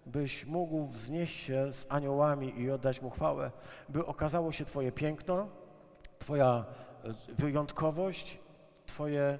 [0.06, 3.50] byś mógł wznieść się z aniołami i oddać Mu chwałę,
[3.88, 5.48] by okazało się Twoje piękno,
[6.18, 6.64] Twoja
[7.04, 8.38] e, wyjątkowość,
[8.86, 9.38] Twoje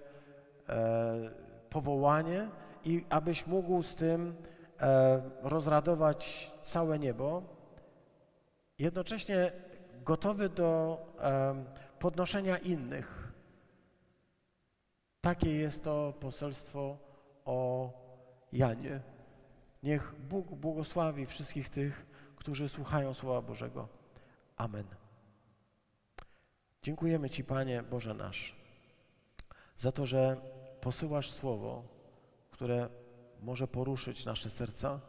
[0.68, 1.30] e,
[1.70, 2.48] powołanie
[2.84, 4.34] i abyś mógł z tym
[5.42, 7.42] rozradować całe niebo,
[8.78, 9.52] jednocześnie
[10.04, 11.64] gotowy do e,
[11.98, 13.32] podnoszenia innych.
[15.20, 16.98] Takie jest to poselstwo
[17.44, 17.90] o
[18.52, 19.00] Janie.
[19.82, 22.06] Niech Bóg błogosławi wszystkich tych,
[22.36, 23.88] którzy słuchają Słowa Bożego.
[24.56, 24.84] Amen.
[26.82, 28.56] Dziękujemy Ci, Panie Boże nasz,
[29.76, 30.36] za to, że
[30.80, 31.82] posyłasz Słowo,
[32.50, 32.88] które
[33.44, 35.00] może poruszyć nasze serca.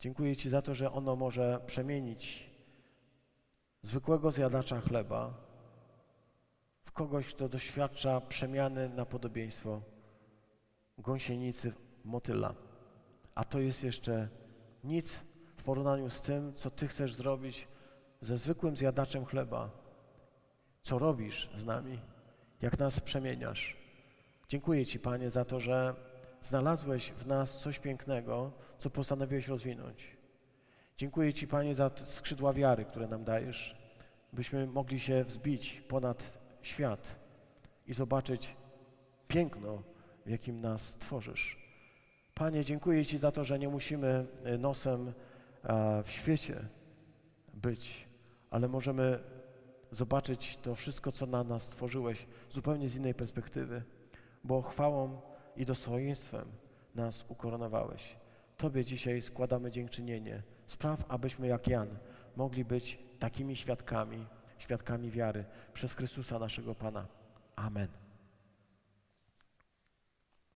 [0.00, 2.50] Dziękuję Ci za to, że ono może przemienić
[3.82, 5.34] zwykłego zjadacza chleba
[6.84, 9.82] w kogoś, kto doświadcza przemiany na podobieństwo
[10.98, 11.72] gąsienicy
[12.04, 12.54] motyla.
[13.34, 14.28] A to jest jeszcze
[14.84, 15.20] nic
[15.56, 17.68] w porównaniu z tym, co Ty chcesz zrobić
[18.20, 19.70] ze zwykłym zjadaczem chleba.
[20.82, 21.98] Co robisz z nami,
[22.62, 23.76] jak nas przemieniasz.
[24.48, 25.94] Dziękuję Ci, Panie, za to, że
[26.46, 30.16] znalazłeś w nas coś pięknego, co postanowiłeś rozwinąć.
[30.96, 33.76] Dziękuję Ci, Panie, za skrzydła wiary, które nam dajesz,
[34.32, 37.16] byśmy mogli się wzbić ponad świat
[37.86, 38.56] i zobaczyć
[39.28, 39.82] piękno,
[40.26, 41.56] w jakim nas tworzysz.
[42.34, 45.12] Panie, dziękuję Ci za to, że nie musimy e, nosem
[46.04, 46.68] w świecie
[47.54, 48.08] być,
[48.50, 49.18] ale możemy
[49.90, 53.82] zobaczyć to wszystko, co na nas stworzyłeś, zupełnie z innej perspektywy,
[54.44, 55.20] bo chwałą
[55.56, 56.48] i dostojeństwem
[56.94, 58.16] nas ukoronowałeś.
[58.56, 60.42] Tobie dzisiaj składamy dziękczynienie.
[60.66, 61.88] Spraw, abyśmy jak Jan
[62.36, 64.26] mogli być takimi świadkami,
[64.58, 67.06] świadkami wiary przez Chrystusa naszego Pana.
[67.56, 68.05] Amen.